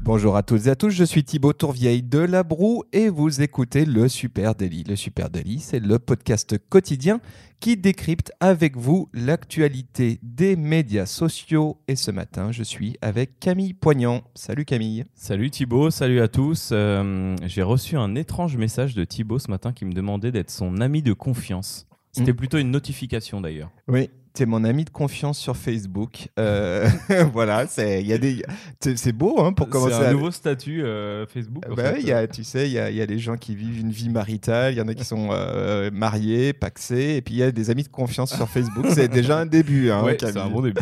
Bonjour 0.00 0.36
à 0.36 0.42
toutes 0.42 0.66
et 0.66 0.70
à 0.70 0.76
tous, 0.76 0.90
je 0.90 1.02
suis 1.04 1.24
Thibaut 1.24 1.52
Tourvieille 1.52 2.02
de 2.02 2.20
La 2.20 2.44
Broue 2.44 2.84
et 2.92 3.08
vous 3.08 3.42
écoutez 3.42 3.84
le 3.84 4.08
Super 4.08 4.54
Daily. 4.54 4.84
Le 4.84 4.94
Super 4.96 5.28
Daily, 5.28 5.58
c'est 5.58 5.80
le 5.80 5.98
podcast 5.98 6.56
quotidien 6.68 7.20
qui 7.60 7.76
décrypte 7.76 8.32
avec 8.40 8.76
vous 8.76 9.08
l'actualité 9.12 10.20
des 10.22 10.54
médias 10.54 11.04
sociaux. 11.04 11.78
Et 11.88 11.96
ce 11.96 12.10
matin, 12.12 12.52
je 12.52 12.62
suis 12.62 12.96
avec 13.02 13.40
Camille 13.40 13.74
Poignant. 13.74 14.22
Salut 14.34 14.64
Camille. 14.64 15.04
Salut 15.14 15.50
Thibaut, 15.50 15.90
salut 15.90 16.20
à 16.20 16.28
tous. 16.28 16.70
Euh, 16.72 17.34
J'ai 17.44 17.62
reçu 17.62 17.96
un 17.96 18.14
étrange 18.14 18.56
message 18.56 18.94
de 18.94 19.04
Thibaut 19.04 19.40
ce 19.40 19.50
matin 19.50 19.72
qui 19.72 19.84
me 19.84 19.92
demandait 19.92 20.30
d'être 20.32 20.50
son 20.50 20.80
ami 20.80 21.02
de 21.02 21.12
confiance. 21.12 21.86
C'était 22.12 22.32
Mm. 22.32 22.36
plutôt 22.36 22.58
une 22.58 22.70
notification 22.70 23.40
d'ailleurs. 23.40 23.70
Oui, 23.88 24.08
tu 24.38 24.44
es 24.44 24.46
mon 24.46 24.62
ami 24.64 24.84
de 24.84 24.90
confiance 24.90 25.36
sur 25.36 25.56
Facebook. 25.56 26.28
Euh, 26.38 26.88
voilà, 27.32 27.66
c'est 27.66 28.00
il 28.00 28.06
y 28.06 28.12
a 28.12 28.18
des 28.18 28.42
c'est 28.80 29.12
beau 29.12 29.40
hein, 29.40 29.52
pour 29.52 29.68
commencer 29.68 29.94
C'est 29.98 30.04
un 30.06 30.08
à- 30.08 30.12
nouveau 30.12 30.30
statut 30.30 30.84
euh, 30.84 31.26
Facebook. 31.26 31.64
Bah 31.76 31.90
oui, 31.94 32.00
il 32.02 32.08
y 32.08 32.12
a, 32.12 32.26
tu 32.28 32.44
sais, 32.44 32.66
il 32.68 32.72
y 32.72 32.78
a, 32.78 32.88
y 32.90 33.00
a 33.02 33.06
les 33.06 33.18
gens 33.18 33.36
qui 33.36 33.56
vivent 33.56 33.80
une 33.80 33.90
vie 33.90 34.10
maritale, 34.10 34.74
il 34.74 34.78
y 34.78 34.80
en 34.80 34.86
a 34.88 34.94
qui 34.94 35.04
sont 35.04 35.28
euh, 35.32 35.90
mariés, 35.92 36.52
paxés, 36.52 37.16
et 37.16 37.20
puis 37.22 37.34
il 37.34 37.38
y 37.38 37.42
a 37.42 37.50
des 37.50 37.70
amis 37.70 37.82
de 37.82 37.88
confiance 37.88 38.34
sur 38.34 38.48
Facebook. 38.48 38.86
C'est 38.90 39.08
déjà 39.08 39.38
un 39.38 39.46
début. 39.46 39.90
Hein, 39.90 40.04
Ouais, 40.04 40.16
c'est 40.20 40.36
un 40.36 40.48
bon 40.48 40.62
début. 40.62 40.80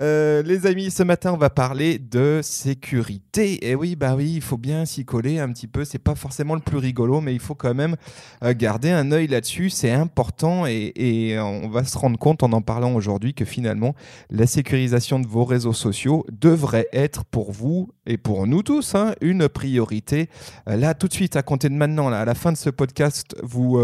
Euh, 0.00 0.42
les 0.42 0.66
amis, 0.66 0.90
ce 0.90 1.02
matin, 1.02 1.32
on 1.32 1.36
va 1.36 1.50
parler 1.50 1.98
de 1.98 2.40
sécurité. 2.42 3.68
Et 3.68 3.74
oui, 3.74 3.96
bah 3.96 4.14
oui, 4.16 4.32
il 4.34 4.40
faut 4.40 4.56
bien 4.56 4.84
s'y 4.84 5.04
coller 5.04 5.38
un 5.38 5.52
petit 5.52 5.66
peu. 5.66 5.84
C'est 5.84 5.98
pas 5.98 6.14
forcément 6.14 6.54
le 6.54 6.60
plus 6.60 6.78
rigolo, 6.78 7.20
mais 7.20 7.34
il 7.34 7.40
faut 7.40 7.54
quand 7.54 7.74
même 7.74 7.96
euh, 8.42 8.54
garder 8.56 8.90
un 8.90 9.12
œil 9.12 9.26
là-dessus. 9.26 9.70
C'est 9.70 9.90
important 9.90 10.66
et, 10.66 11.36
on 11.38 11.68
va 11.68 11.84
se 11.84 11.96
rendre 11.98 12.18
compte 12.18 12.42
en 12.42 12.52
en 12.52 12.62
parlant 12.62 12.94
aujourd'hui 12.94 13.34
que 13.34 13.44
finalement, 13.44 13.94
la 14.30 14.46
sécurisation 14.46 15.18
de 15.18 15.26
vos 15.26 15.44
réseaux 15.44 15.72
sociaux 15.72 16.24
devrait 16.32 16.88
être 16.92 17.24
pour 17.24 17.52
vous 17.52 17.90
et 18.06 18.16
pour 18.16 18.46
nous 18.46 18.62
tous 18.62 18.94
hein, 18.94 19.14
une 19.20 19.48
priorité. 19.48 20.28
Euh, 20.68 20.76
là, 20.76 20.94
tout 20.94 21.08
de 21.08 21.12
suite, 21.12 21.36
à 21.36 21.42
compter 21.42 21.68
de 21.68 21.74
maintenant, 21.74 22.08
à 22.08 22.24
la 22.24 22.34
fin 22.34 22.52
de 22.52 22.56
ce 22.56 22.70
podcast, 22.70 23.34
vous, 23.42 23.78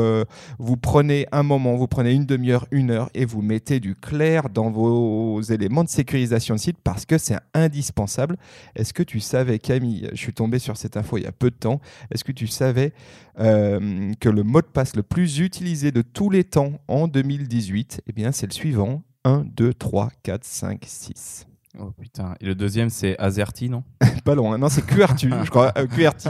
vous 0.58 0.77
prenez 0.77 1.27
un 1.33 1.42
moment, 1.42 1.77
vous 1.77 1.86
prenez 1.86 2.12
une 2.12 2.27
demi-heure, 2.27 2.67
une 2.70 2.91
heure 2.91 3.11
et 3.14 3.24
vous 3.24 3.42
mettez 3.42 3.80
du 3.80 3.95
clair 3.95 4.48
dans 4.48 4.70
vos 4.70 5.41
éléments 5.42 5.84
de 5.84 5.89
sécurisation 6.01 6.55
de 6.55 6.61
site 6.61 6.79
parce 6.83 7.05
que 7.05 7.19
c'est 7.19 7.39
indispensable. 7.53 8.37
Est-ce 8.75 8.95
que 8.95 9.03
tu 9.03 9.20
savais, 9.20 9.59
Camille, 9.59 10.09
je 10.12 10.17
suis 10.17 10.33
tombé 10.33 10.59
sur 10.59 10.77
cette 10.77 10.97
info 10.97 11.19
il 11.19 11.25
y 11.25 11.27
a 11.27 11.33
peu 11.33 11.51
de 11.51 11.57
temps, 11.57 11.81
est-ce 12.11 12.25
que 12.25 12.33
tu 12.33 12.47
savais 12.47 12.92
euh, 13.39 14.12
que 14.19 14.29
le 14.29 14.42
mot 14.42 14.62
de 14.62 14.67
passe 14.67 14.97
le 14.97 15.03
plus 15.03 15.41
utilisé 15.41 15.92
de 15.92 16.03
tous 16.03 16.31
les 16.31 16.45
temps 16.45 16.81
en 16.89 17.07
2018, 17.07 18.03
eh 18.07 18.12
bien, 18.12 18.33
c'est 18.33 18.47
le 18.47 18.52
suivant 18.52 19.02
1, 19.24 19.45
2, 19.55 19.74
3, 19.74 20.11
4, 20.23 20.45
5, 20.45 20.83
6. 20.86 21.49
Oh 21.79 21.92
putain. 21.92 22.35
Et 22.41 22.47
le 22.47 22.55
deuxième, 22.57 22.91
c'est 22.91 23.17
Azerty, 23.20 23.69
non? 23.69 23.85
Pas 24.25 24.35
loin, 24.35 24.58
non, 24.58 24.69
c'est 24.69 24.85
QRT, 24.85 25.19
je 25.45 25.51
crois. 25.51 25.73
euh, 25.79 25.86
QRT. 25.86 26.29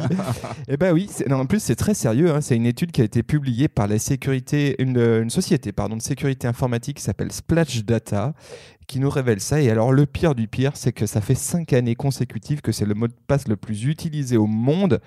Eh 0.68 0.76
ben 0.76 0.92
oui, 0.92 1.08
non, 1.28 1.36
en 1.40 1.46
plus 1.46 1.62
c'est 1.62 1.76
très 1.76 1.94
sérieux. 1.94 2.30
hein, 2.30 2.40
C'est 2.42 2.56
une 2.56 2.66
étude 2.66 2.92
qui 2.92 3.00
a 3.00 3.04
été 3.04 3.22
publiée 3.22 3.68
par 3.68 3.86
la 3.88 3.98
sécurité, 3.98 4.76
une, 4.82 4.98
euh, 4.98 5.22
une 5.22 5.30
société 5.30 5.72
pardon, 5.72 5.96
de 5.96 6.02
sécurité 6.02 6.46
informatique 6.46 6.98
qui 6.98 7.02
s'appelle 7.02 7.32
Splash 7.32 7.84
Data, 7.86 8.34
qui 8.86 9.00
nous 9.00 9.08
révèle 9.08 9.40
ça. 9.40 9.62
Et 9.62 9.70
alors 9.70 9.92
le 9.92 10.04
pire 10.04 10.34
du 10.34 10.46
pire, 10.46 10.72
c'est 10.74 10.92
que 10.92 11.06
ça 11.06 11.22
fait 11.22 11.34
cinq 11.34 11.72
années 11.72 11.94
consécutives 11.94 12.60
que 12.60 12.70
c'est 12.72 12.84
le 12.86 12.94
mot 12.94 13.08
de 13.08 13.14
passe 13.26 13.48
le 13.48 13.56
plus 13.56 13.84
utilisé 13.84 14.36
au 14.36 14.46
monde. 14.46 15.00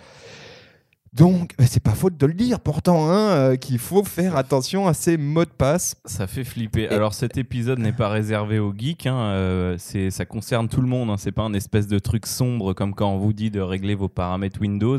Donc, 1.15 1.53
c'est 1.59 1.83
pas 1.83 1.91
faute 1.91 2.17
de 2.17 2.25
le 2.25 2.33
dire 2.33 2.59
pourtant, 2.59 3.07
hein, 3.07 3.29
euh, 3.29 3.55
qu'il 3.55 3.77
faut 3.77 4.03
faire 4.03 4.35
attention 4.35 4.87
à 4.87 4.95
ces 4.95 5.17
mots 5.17 5.45
de 5.45 5.49
passe. 5.51 5.95
Ça 6.05 6.25
fait 6.25 6.43
flipper. 6.43 6.87
Alors 6.89 7.13
cet 7.13 7.37
épisode 7.37 7.77
n'est 7.77 7.91
pas 7.93 8.09
réservé 8.09 8.57
aux 8.57 8.73
geeks, 8.75 9.05
hein, 9.05 9.15
euh, 9.19 9.75
c'est- 9.77 10.09
ça 10.09 10.25
concerne 10.25 10.67
tout 10.69 10.81
le 10.81 10.87
monde. 10.87 11.11
Hein, 11.11 11.15
c'est 11.19 11.31
pas 11.31 11.43
un 11.43 11.53
espèce 11.53 11.85
de 11.85 11.99
truc 11.99 12.25
sombre 12.25 12.73
comme 12.73 12.95
quand 12.95 13.09
on 13.11 13.19
vous 13.19 13.31
dit 13.33 13.51
de 13.51 13.59
régler 13.61 13.93
vos 13.93 14.09
paramètres 14.09 14.59
Windows. 14.59 14.97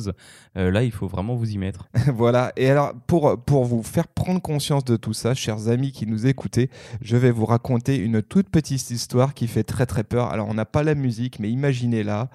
Euh, 0.57 0.71
là, 0.71 0.85
il 0.85 0.93
faut 0.93 1.09
vraiment 1.09 1.35
vous 1.35 1.51
y 1.51 1.59
mettre. 1.59 1.89
voilà. 2.15 2.53
Et 2.57 2.71
alors, 2.71 2.93
pour, 3.09 3.37
pour 3.45 3.65
vous 3.65 3.83
faire 3.83 4.07
prendre 4.07 4.41
conscience 4.41 4.85
de 4.85 4.95
tout 4.97 5.15
ça, 5.15 5.35
chers 5.35 5.67
amis 5.69 5.91
qui 5.91 6.07
nous 6.07 6.27
écoutez, 6.29 6.71
je 7.03 7.17
vais 7.17 7.33
vous 7.33 7.45
raconter 7.47 7.97
une 7.97 8.23
toute 8.23 8.51
petite 8.51 8.89
histoire 8.91 9.35
qui 9.35 9.49
fait 9.49 9.65
très 9.65 9.85
très 9.87 10.05
peur. 10.05 10.31
Alors, 10.31 10.47
on 10.49 10.55
n'a 10.55 10.65
pas 10.65 10.85
la 10.85 10.95
musique, 10.95 11.41
mais 11.41 11.51
imaginez-la. 11.51 12.31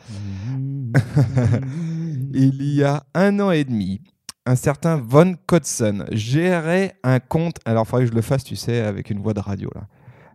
Il 2.33 2.61
y 2.61 2.83
a 2.83 3.03
un 3.13 3.39
an 3.39 3.51
et 3.51 3.63
demi, 3.63 4.01
un 4.45 4.55
certain 4.55 4.97
Von 4.97 5.35
Kotzen 5.45 6.05
gérait 6.11 6.95
un 7.03 7.19
compte. 7.19 7.57
Alors, 7.65 7.83
il 7.85 7.89
faudrait 7.89 8.05
que 8.05 8.11
je 8.11 8.15
le 8.15 8.21
fasse, 8.21 8.43
tu 8.43 8.55
sais, 8.55 8.81
avec 8.81 9.09
une 9.09 9.19
voix 9.19 9.33
de 9.33 9.39
radio 9.39 9.69
là. 9.75 9.87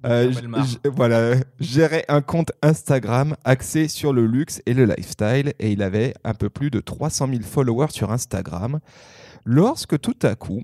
Euh, 0.06 0.30
voilà, 0.92 1.34
gérait 1.60 2.04
un 2.08 2.20
compte 2.20 2.52
Instagram 2.62 3.36
axé 3.44 3.88
sur 3.88 4.12
le 4.12 4.26
luxe 4.26 4.60
et 4.66 4.74
le 4.74 4.84
lifestyle 4.84 5.54
et 5.58 5.72
il 5.72 5.82
avait 5.82 6.12
un 6.24 6.34
peu 6.34 6.50
plus 6.50 6.70
de 6.70 6.80
300 6.80 7.28
000 7.28 7.40
followers 7.42 7.90
sur 7.90 8.12
Instagram. 8.12 8.80
Lorsque 9.46 9.98
tout 9.98 10.18
à 10.22 10.34
coup, 10.34 10.62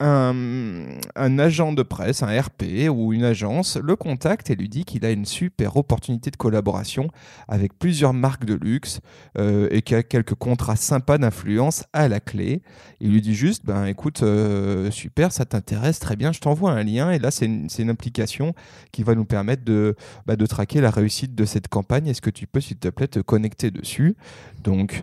un, 0.00 1.38
agent 1.38 1.72
de 1.72 1.82
presse, 1.82 2.22
un 2.22 2.40
RP 2.40 2.88
ou 2.90 3.12
une 3.12 3.24
agence 3.24 3.76
le 3.76 3.96
contacte 3.96 4.50
et 4.50 4.54
lui 4.54 4.68
dit 4.68 4.84
qu'il 4.84 5.04
a 5.04 5.10
une 5.10 5.26
super 5.26 5.76
opportunité 5.76 6.30
de 6.30 6.36
collaboration 6.36 7.08
avec 7.48 7.78
plusieurs 7.78 8.12
marques 8.12 8.44
de 8.44 8.54
luxe 8.54 9.00
euh, 9.38 9.68
et 9.70 9.82
qu'il 9.82 9.96
a 9.96 10.02
quelques 10.02 10.34
contrats 10.34 10.76
sympas 10.76 11.18
d'influence 11.18 11.84
à 11.92 12.08
la 12.08 12.20
clé. 12.20 12.62
Il 13.00 13.12
lui 13.12 13.20
dit 13.20 13.34
juste, 13.34 13.64
ben 13.66 13.86
écoute, 13.86 14.22
euh, 14.22 14.90
super, 14.90 15.32
ça 15.32 15.44
t'intéresse, 15.44 15.98
très 15.98 16.16
bien, 16.16 16.32
je 16.32 16.40
t'envoie 16.40 16.72
un 16.72 16.82
lien. 16.82 17.10
Et 17.10 17.18
là, 17.18 17.30
c'est 17.30 17.46
une, 17.46 17.90
application 17.90 18.54
qui 18.92 19.02
va 19.02 19.14
nous 19.14 19.24
permettre 19.24 19.64
de, 19.64 19.96
bah, 20.26 20.36
de 20.36 20.46
traquer 20.46 20.80
la 20.80 20.90
réussite 20.90 21.34
de 21.34 21.44
cette 21.44 21.68
campagne. 21.68 22.06
Est-ce 22.06 22.22
que 22.22 22.30
tu 22.30 22.46
peux, 22.46 22.60
s'il 22.60 22.78
te 22.78 22.88
plaît, 22.88 23.08
te 23.08 23.18
connecter 23.18 23.70
dessus? 23.70 24.16
Donc, 24.62 25.02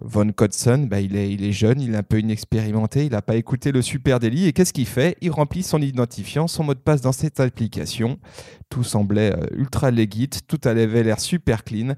Von 0.00 0.32
Kotzen, 0.32 0.88
bah, 0.88 1.00
il, 1.00 1.16
est, 1.16 1.32
il 1.32 1.42
est 1.42 1.52
jeune, 1.52 1.80
il 1.80 1.94
est 1.94 1.96
un 1.96 2.02
peu 2.02 2.20
inexpérimenté, 2.20 3.06
il 3.06 3.12
n'a 3.12 3.22
pas 3.22 3.36
écouté 3.36 3.72
le 3.72 3.80
super 3.80 4.20
délit. 4.20 4.46
Et 4.46 4.52
qu'est-ce 4.52 4.74
qu'il 4.74 4.86
fait? 4.86 5.16
Il 5.22 5.30
remplit 5.30 5.62
son 5.62 5.80
identifiant, 5.80 6.46
son 6.46 6.64
mot 6.64 6.74
de 6.74 6.78
passe 6.78 7.00
dans 7.00 7.12
cette 7.12 7.40
application. 7.40 8.18
Tout 8.68 8.84
semblait 8.84 9.32
euh, 9.32 9.46
ultra 9.56 9.90
legit, 9.90 10.28
tout 10.46 10.60
avait 10.64 11.02
l'air 11.02 11.18
super 11.18 11.64
clean. 11.64 11.94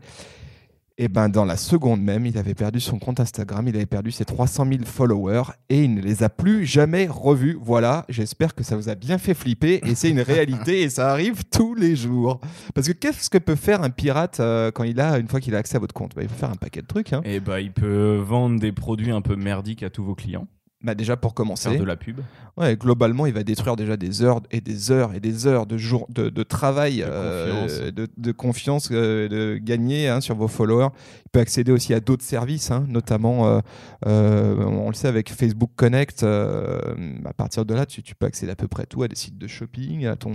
Et 1.01 1.07
ben 1.07 1.29
dans 1.29 1.45
la 1.45 1.57
seconde 1.57 2.03
même, 2.03 2.27
il 2.27 2.37
avait 2.39 2.55
perdu 2.55 2.81
son 2.81 2.99
compte 2.99 3.21
Instagram, 3.21 3.69
il 3.69 3.77
avait 3.77 3.87
perdu 3.87 4.11
ses 4.11 4.25
300 4.25 4.67
000 4.69 4.85
followers 4.85 5.45
et 5.69 5.85
il 5.85 5.95
ne 5.95 6.01
les 6.01 6.25
a 6.25 6.29
plus 6.29 6.67
jamais 6.67 7.07
revus. 7.09 7.57
Voilà, 7.63 8.05
j'espère 8.09 8.53
que 8.53 8.65
ça 8.65 8.75
vous 8.77 8.89
a 8.89 8.97
bien 8.97 9.17
fait 9.17 9.35
flipper 9.35 9.81
et 9.87 9.95
c'est 9.95 10.11
une 10.11 10.21
réalité 10.21 10.83
et 10.83 10.91
ça 10.91 11.13
arrive 11.13 11.45
tous 11.53 11.77
les 11.77 11.95
jours. 11.95 12.41
Parce 12.75 12.89
que 12.89 12.93
qu'est-ce 12.93 13.31
que 13.31 13.39
peut 13.39 13.55
faire 13.55 13.85
un 13.85 13.91
pirate 13.91 14.41
euh, 14.41 14.73
quand 14.73 14.83
il 14.83 15.01
a 15.01 15.19
une 15.19 15.29
fois 15.29 15.39
qu'il 15.39 15.55
a 15.55 15.59
accès 15.59 15.77
à 15.77 15.79
votre 15.81 15.95
compte? 15.95 16.17
Bah, 16.17 16.23
Il 16.23 16.29
peut 16.29 16.35
faire 16.35 16.51
un 16.51 16.57
paquet 16.57 16.83
de 16.83 16.87
trucs. 16.89 17.13
hein. 17.13 17.21
Et 17.25 17.39
bah, 17.39 17.61
il 17.61 17.71
peut 17.71 18.17
vendre 18.17 18.59
des 18.59 18.73
produits 18.73 19.13
un 19.13 19.21
peu 19.23 19.37
merdiques 19.37 19.85
à 19.85 19.91
tous 19.91 20.03
vos 20.03 20.17
clients, 20.17 20.49
Bah, 20.81 20.95
déjà 20.95 21.17
pour 21.17 21.35
commencer, 21.35 21.71
faire 21.71 21.81
de 21.81 21.85
la 21.85 21.97
pub. 21.97 22.21
Ouais, 22.57 22.77
globalement, 22.77 23.27
il 23.27 23.33
va 23.33 23.43
détruire 23.43 23.75
déjà 23.75 23.97
des 23.97 24.23
heures 24.23 24.41
et 24.53 24.61
des 24.61 24.93
heures 24.93 25.13
et 25.13 25.19
des 25.21 25.47
heures 25.49 25.67
de, 25.67 25.77
jour, 25.77 26.07
de, 26.09 26.29
de 26.29 26.43
travail, 26.45 26.99
De 26.99 27.05
euh, 27.07 27.63
confiance. 27.63 27.93
de, 27.93 28.09
de 28.17 28.33
confiance 28.33 28.89
euh, 28.93 29.29
de 29.29 29.57
gagner 29.59 30.09
hein, 30.09 30.21
sur 30.21 30.37
vos 30.37 30.47
followers. 30.49 30.89
Il 31.27 31.31
peut 31.33 31.41
accéder 31.41 31.73
aussi 31.73 31.95
à 31.95 32.01
d'autres 32.01 32.25
services, 32.25 32.71
hein, 32.71 32.85
notamment, 32.89 33.49
euh, 33.49 33.61
euh, 34.07 34.57
on 34.65 34.89
le 34.89 34.95
sait 34.95 35.09
avec 35.09 35.31
Facebook 35.33 35.71
Connect. 35.77 36.23
à 36.23 37.33
partir 37.37 37.65
de 37.65 37.75
là, 37.75 37.85
tu, 37.85 38.03
tu 38.03 38.15
peux 38.15 38.27
accéder 38.27 38.53
à 38.53 38.57
peu 38.57 38.69
près 38.69 38.87
tout, 38.87 39.03
à 39.03 39.09
des 39.09 39.17
sites 39.17 39.37
de 39.39 39.47
shopping, 39.49 40.07
à 40.07 40.15
ton, 40.17 40.33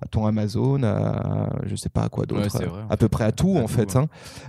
à 0.00 0.06
ton 0.06 0.24
Amazon, 0.26 0.82
à 0.84 1.50
je 1.66 1.74
sais 1.76 1.88
pas 1.88 2.02
à 2.04 2.08
quoi 2.08 2.26
d'autre, 2.26 2.42
Ouais, 2.60 2.68
à 2.90 2.96
peu 2.96 3.08
près 3.08 3.24
à 3.24 3.32
tout 3.32 3.54
À 3.56 3.62
en 3.62 3.66
tout, 3.66 3.68
fait. 3.72 3.94
ouais. 3.96 4.04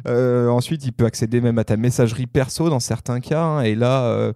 hein. 0.06 0.48
Ensuite, 0.50 0.86
il 0.86 0.92
peut 0.94 1.06
accéder 1.06 1.42
même 1.42 1.58
à 1.58 1.64
ta 1.64 1.78
messagerie 1.78 2.28
perso 2.28 2.70
dans 2.70 2.80
certains 2.80 3.20
cas. 3.20 3.62
et 3.62 3.74
là, 3.76 4.32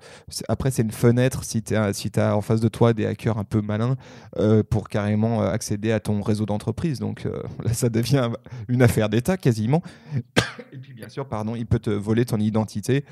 après, 0.48 0.72
c'est 0.72 0.79
c'est 0.80 0.84
une 0.86 0.92
fenêtre 0.92 1.44
si 1.44 1.62
tu 1.62 1.76
as, 1.76 1.92
si 1.92 2.10
as 2.18 2.38
en 2.38 2.40
face 2.42 2.62
de 2.62 2.70
toi 2.70 2.94
des 2.94 3.06
hackers 3.06 3.38
un 3.38 3.44
peu 3.44 3.60
malins 3.62 3.98
euh, 4.38 4.64
pour 4.64 4.88
carrément 4.88 5.42
euh, 5.44 5.50
accéder 5.52 5.92
à 5.92 6.00
ton 6.00 6.22
réseau 6.22 6.46
d'entreprise. 6.46 7.00
Donc 7.00 7.26
euh, 7.26 7.44
là, 7.66 7.74
ça 7.74 7.90
devient 7.90 8.30
une 8.70 8.81
affaire 8.81 9.10
d'État 9.10 9.36
quasiment. 9.36 9.81
Et 10.72 10.78
puis 10.78 10.94
bien 10.94 11.10
sûr, 11.10 11.28
pardon, 11.28 11.54
il 11.56 11.66
peut 11.66 11.80
te 11.80 11.90
voler 11.90 12.24
ton 12.24 12.38
identité 12.38 13.04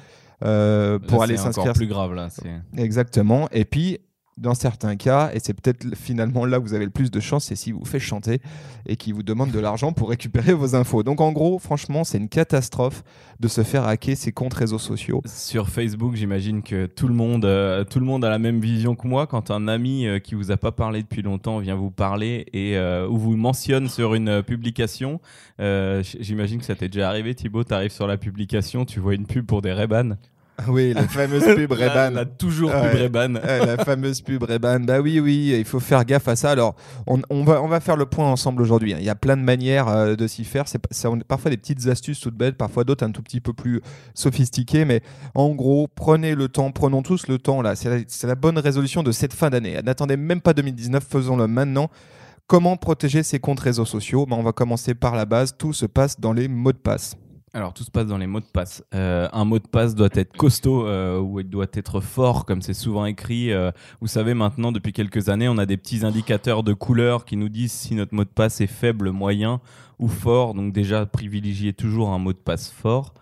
euh, 0.45 0.97
pour 0.97 1.17
Là, 1.19 1.23
aller 1.25 1.35
c'est 1.35 1.41
encore 1.41 1.55
s'inscrire. 1.55 1.73
plus 1.73 1.87
grave 1.87 2.13
là. 2.13 2.29
c'est- 2.29 2.61
Exactement. 2.81 3.49
Et 3.51 3.65
puis, 3.65 3.97
dans 4.37 4.53
certains 4.53 4.95
cas, 4.95 5.31
et 5.33 5.39
c'est 5.39 5.53
peut-être 5.53 5.95
finalement 5.95 6.45
là 6.45 6.59
où 6.59 6.63
vous 6.63 6.73
avez 6.73 6.85
le 6.85 6.91
plus 6.91 7.11
de 7.11 7.19
chance, 7.19 7.45
c'est 7.45 7.55
si 7.55 7.71
vous 7.71 7.85
fait 7.85 7.99
chanter 7.99 8.39
et 8.85 8.95
qui 8.95 9.11
vous 9.11 9.23
demande 9.23 9.51
de 9.51 9.59
l'argent 9.59 9.93
pour 9.93 10.09
récupérer 10.09 10.53
vos 10.53 10.75
infos. 10.75 11.03
Donc 11.03 11.21
en 11.21 11.31
gros, 11.31 11.59
franchement, 11.59 12.03
c'est 12.03 12.17
une 12.17 12.29
catastrophe 12.29 13.03
de 13.39 13.47
se 13.47 13.63
faire 13.63 13.87
hacker 13.87 14.15
ses 14.15 14.31
comptes 14.31 14.53
réseaux 14.53 14.79
sociaux. 14.79 15.21
Sur 15.25 15.69
Facebook, 15.69 16.15
j'imagine 16.15 16.61
que 16.61 16.85
tout 16.85 17.07
le 17.07 17.13
monde, 17.13 17.45
euh, 17.45 17.83
tout 17.83 17.99
le 17.99 18.05
monde 18.05 18.23
a 18.23 18.29
la 18.29 18.39
même 18.39 18.59
vision 18.59 18.95
que 18.95 19.07
moi. 19.07 19.27
Quand 19.27 19.51
un 19.51 19.67
ami 19.67 20.05
euh, 20.05 20.19
qui 20.19 20.35
vous 20.35 20.51
a 20.51 20.57
pas 20.57 20.71
parlé 20.71 21.01
depuis 21.01 21.21
longtemps 21.21 21.59
vient 21.59 21.75
vous 21.75 21.91
parler 21.91 22.45
et 22.53 22.77
euh, 22.77 23.07
ou 23.07 23.17
vous 23.17 23.35
mentionne 23.35 23.89
sur 23.89 24.13
une 24.13 24.29
euh, 24.29 24.41
publication, 24.41 25.19
j'imagine 25.59 26.59
que 26.59 26.65
ça 26.65 26.75
t'est 26.75 26.89
déjà 26.89 27.09
arrivé, 27.09 27.33
Thibaut. 27.33 27.63
T'arrives 27.63 27.91
sur 27.91 28.07
la 28.07 28.17
publication, 28.17 28.85
tu 28.85 28.99
vois 28.99 29.15
une 29.15 29.25
pub 29.25 29.45
pour 29.45 29.61
des 29.61 29.73
Ray-Ban. 29.73 30.15
Oui, 30.67 30.93
la 30.93 31.07
fameuse 31.07 31.43
pub 31.55 31.71
Ray-Ban. 31.71 32.09
La, 32.11 32.25
toujours 32.25 32.71
pub 32.71 33.15
la 33.15 33.77
fameuse 33.85 34.21
pub 34.21 34.43
Ray-Ban. 34.43 34.79
Bah 34.81 34.99
oui, 35.01 35.19
oui, 35.19 35.53
il 35.57 35.65
faut 35.65 35.79
faire 35.79 36.03
gaffe 36.03 36.27
à 36.27 36.35
ça. 36.35 36.49
Alors, 36.51 36.75
on, 37.05 37.21
on 37.29 37.43
va, 37.43 37.61
on 37.61 37.67
va 37.67 37.79
faire 37.79 37.95
le 37.95 38.05
point 38.07 38.25
ensemble 38.29 38.61
aujourd'hui. 38.63 38.93
hein. 38.93 38.97
Il 38.99 39.05
y 39.05 39.09
a 39.09 39.15
plein 39.15 39.37
de 39.37 39.43
manières 39.43 39.87
euh, 39.87 40.15
de 40.15 40.25
s'y 40.27 40.43
faire. 40.43 40.67
C'est, 40.67 40.79
parfois 41.27 41.51
des 41.51 41.57
petites 41.57 41.87
astuces 41.87 42.19
toutes 42.19 42.35
bêtes, 42.35 42.57
parfois 42.57 42.83
d'autres 42.83 43.05
un 43.05 43.11
tout 43.11 43.21
petit 43.21 43.39
peu 43.39 43.53
plus 43.53 43.81
sophistiquées. 44.15 44.83
Mais 44.85 45.01
en 45.35 45.49
gros, 45.49 45.87
prenez 45.93 46.33
le 46.33 46.47
temps, 46.47 46.71
prenons 46.71 47.03
tous 47.03 47.27
le 47.27 47.37
temps 47.37 47.61
là. 47.61 47.75
C'est 47.75 47.89
la, 47.89 48.27
la 48.29 48.35
bonne 48.35 48.57
résolution 48.57 49.03
de 49.03 49.11
cette 49.11 49.33
fin 49.33 49.49
d'année. 49.51 49.79
N'attendez 49.83 50.17
même 50.17 50.41
pas 50.41 50.53
2019, 50.53 51.05
faisons-le 51.07 51.47
maintenant. 51.47 51.89
Comment 52.47 52.77
protéger 52.77 53.23
ses 53.23 53.39
comptes 53.39 53.59
réseaux 53.59 53.85
sociaux? 53.85 54.25
Bah, 54.25 54.35
On 54.39 54.43
va 54.43 54.53
commencer 54.53 54.95
par 54.95 55.15
la 55.15 55.25
base. 55.25 55.55
Tout 55.57 55.73
se 55.73 55.85
passe 55.85 56.19
dans 56.19 56.33
les 56.33 56.47
mots 56.47 56.71
de 56.71 56.77
passe. 56.77 57.15
Alors 57.53 57.73
tout 57.73 57.83
se 57.83 57.91
passe 57.91 58.07
dans 58.07 58.17
les 58.17 58.27
mots 58.27 58.41
de 58.41 58.45
passe. 58.45 58.83
Euh, 58.93 59.29
un 59.31 59.45
mot 59.45 59.57
de 59.57 59.67
passe 59.67 59.95
doit 59.95 60.09
être 60.13 60.35
costaud 60.35 60.85
euh, 60.85 61.19
ou 61.19 61.39
il 61.39 61.49
doit 61.49 61.67
être 61.73 62.01
fort, 62.01 62.45
comme 62.45 62.61
c'est 62.61 62.73
souvent 62.73 63.05
écrit. 63.05 63.53
Euh, 63.53 63.71
vous 64.01 64.07
savez 64.07 64.33
maintenant, 64.33 64.73
depuis 64.73 64.91
quelques 64.91 65.29
années, 65.29 65.47
on 65.47 65.57
a 65.57 65.65
des 65.65 65.77
petits 65.77 66.05
indicateurs 66.05 66.61
de 66.61 66.73
couleur 66.73 67.23
qui 67.23 67.37
nous 67.37 67.47
disent 67.47 67.71
si 67.71 67.95
notre 67.95 68.13
mot 68.13 68.25
de 68.25 68.29
passe 68.29 68.59
est 68.59 68.67
faible, 68.67 69.11
moyen 69.11 69.61
ou 69.97 70.09
fort. 70.09 70.55
Donc 70.55 70.73
déjà, 70.73 71.05
privilégiez 71.05 71.71
toujours 71.71 72.09
un 72.09 72.19
mot 72.19 72.33
de 72.33 72.37
passe 72.37 72.69
fort. 72.69 73.13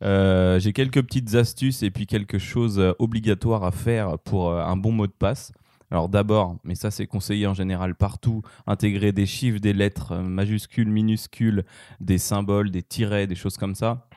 J'ai 0.00 0.72
quelques 0.74 1.02
petites 1.02 1.34
astuces 1.34 1.82
et 1.82 1.90
puis 1.90 2.06
quelque 2.06 2.38
chose 2.38 2.82
obligatoire 2.98 3.64
à 3.64 3.70
faire 3.70 4.18
pour 4.18 4.52
un 4.52 4.76
bon 4.76 4.92
mot 4.92 5.06
de 5.06 5.12
passe. 5.12 5.52
Alors 5.94 6.08
d'abord, 6.08 6.56
mais 6.64 6.74
ça 6.74 6.90
c'est 6.90 7.06
conseillé 7.06 7.46
en 7.46 7.54
général 7.54 7.94
partout, 7.94 8.42
intégrer 8.66 9.12
des 9.12 9.26
chiffres, 9.26 9.60
des 9.60 9.72
lettres 9.72 10.10
euh, 10.10 10.22
majuscules, 10.22 10.88
minuscules, 10.88 11.64
des 12.00 12.18
symboles, 12.18 12.72
des 12.72 12.82
tirets, 12.82 13.28
des 13.28 13.36
choses 13.36 13.56
comme 13.56 13.76
ça. 13.76 14.08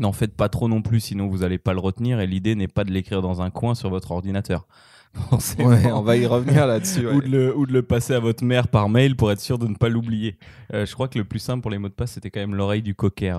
N'en 0.00 0.10
faites 0.10 0.34
pas 0.34 0.48
trop 0.48 0.66
non 0.66 0.82
plus, 0.82 0.98
sinon 0.98 1.28
vous 1.28 1.38
n'allez 1.38 1.58
pas 1.58 1.72
le 1.72 1.78
retenir. 1.78 2.18
Et 2.18 2.26
l'idée 2.26 2.56
n'est 2.56 2.66
pas 2.66 2.82
de 2.82 2.90
l'écrire 2.90 3.22
dans 3.22 3.42
un 3.42 3.50
coin 3.50 3.76
sur 3.76 3.90
votre 3.90 4.10
ordinateur. 4.10 4.66
Ouais, 5.60 5.92
on 5.92 6.02
va 6.02 6.16
y 6.16 6.26
revenir 6.26 6.66
là-dessus. 6.66 7.06
ouais. 7.06 7.14
Ou, 7.14 7.20
de 7.22 7.28
le, 7.28 7.56
ou 7.56 7.64
de 7.64 7.72
le 7.72 7.82
passer 7.84 8.14
à 8.14 8.18
votre 8.18 8.42
mère 8.42 8.66
par 8.66 8.88
mail 8.88 9.14
pour 9.14 9.30
être 9.30 9.38
sûr 9.38 9.60
de 9.60 9.68
ne 9.68 9.76
pas 9.76 9.88
l'oublier. 9.88 10.36
Euh, 10.72 10.84
je 10.84 10.92
crois 10.94 11.06
que 11.06 11.16
le 11.16 11.24
plus 11.24 11.38
simple 11.38 11.60
pour 11.62 11.70
les 11.70 11.78
mots 11.78 11.88
de 11.88 11.94
passe, 11.94 12.10
c'était 12.14 12.32
quand 12.32 12.40
même 12.40 12.56
l'oreille 12.56 12.82
du 12.82 12.96
cocker. 12.96 13.38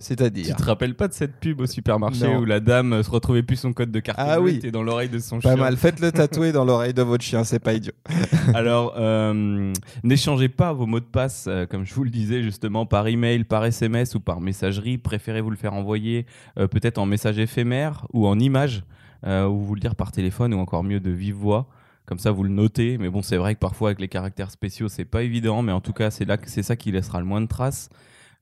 Tu 0.00 0.06
C'est-à-dire. 0.06 0.56
te 0.56 0.62
rappelles 0.62 0.94
pas 0.94 1.08
de 1.08 1.12
cette 1.12 1.36
pub 1.36 1.60
au 1.60 1.66
supermarché 1.66 2.26
Non. 2.26 2.38
où 2.38 2.44
la 2.44 2.58
dame 2.60 3.02
se 3.02 3.10
retrouvait 3.10 3.42
plus 3.42 3.56
son 3.56 3.72
code 3.72 3.90
de 3.92 4.00
carte 4.00 4.18
Ah 4.20 4.40
oui. 4.40 4.56
était 4.56 4.70
dans 4.70 4.82
l'oreille 4.82 5.08
de 5.10 5.18
son 5.18 5.40
Pas 5.40 5.50
chien 5.54 5.56
mal. 5.56 5.76
Faites-le 5.76 6.10
tatouer 6.10 6.52
dans 6.52 6.64
l'oreille 6.64 6.94
de 6.94 7.02
votre 7.02 7.22
chien, 7.22 7.44
c'est 7.44 7.58
pas 7.58 7.74
idiot. 7.74 7.92
Alors, 8.54 8.94
euh, 8.96 9.72
n'échangez 10.02 10.48
pas 10.48 10.72
vos 10.72 10.86
mots 10.86 11.00
de 11.00 11.04
passe, 11.04 11.44
euh, 11.48 11.66
comme 11.66 11.84
je 11.84 11.94
vous 11.94 12.04
le 12.04 12.10
disais 12.10 12.42
justement, 12.42 12.86
par 12.86 13.06
email, 13.08 13.44
par 13.44 13.64
SMS 13.64 14.14
ou 14.14 14.20
par 14.20 14.40
messagerie. 14.40 14.98
Préférez 14.98 15.40
vous 15.42 15.50
le 15.50 15.56
faire 15.56 15.74
envoyer 15.74 16.26
euh, 16.58 16.66
peut-être 16.66 16.98
en 16.98 17.06
message 17.06 17.38
éphémère 17.38 18.06
ou 18.12 18.26
en 18.26 18.38
image, 18.38 18.82
ou 19.26 19.58
vous 19.60 19.74
le 19.74 19.80
dire 19.80 19.96
par 19.96 20.12
téléphone 20.12 20.54
ou 20.54 20.58
encore 20.58 20.82
mieux 20.82 21.00
de 21.00 21.10
vive 21.10 21.34
voix. 21.34 21.66
Comme 22.06 22.18
ça, 22.18 22.30
vous 22.30 22.42
le 22.42 22.48
notez. 22.48 22.96
Mais 22.98 23.10
bon, 23.10 23.20
c'est 23.22 23.36
vrai 23.36 23.54
que 23.54 23.60
parfois 23.60 23.90
avec 23.90 24.00
les 24.00 24.08
caractères 24.08 24.50
spéciaux, 24.50 24.88
c'est 24.88 25.04
pas 25.04 25.22
évident. 25.22 25.60
Mais 25.62 25.72
en 25.72 25.80
tout 25.82 25.92
cas, 25.92 26.10
c'est 26.10 26.24
là 26.24 26.38
que 26.38 26.48
c'est 26.48 26.62
ça 26.62 26.74
qui 26.74 26.90
laissera 26.90 27.20
le 27.20 27.26
moins 27.26 27.40
de 27.42 27.46
traces. 27.46 27.90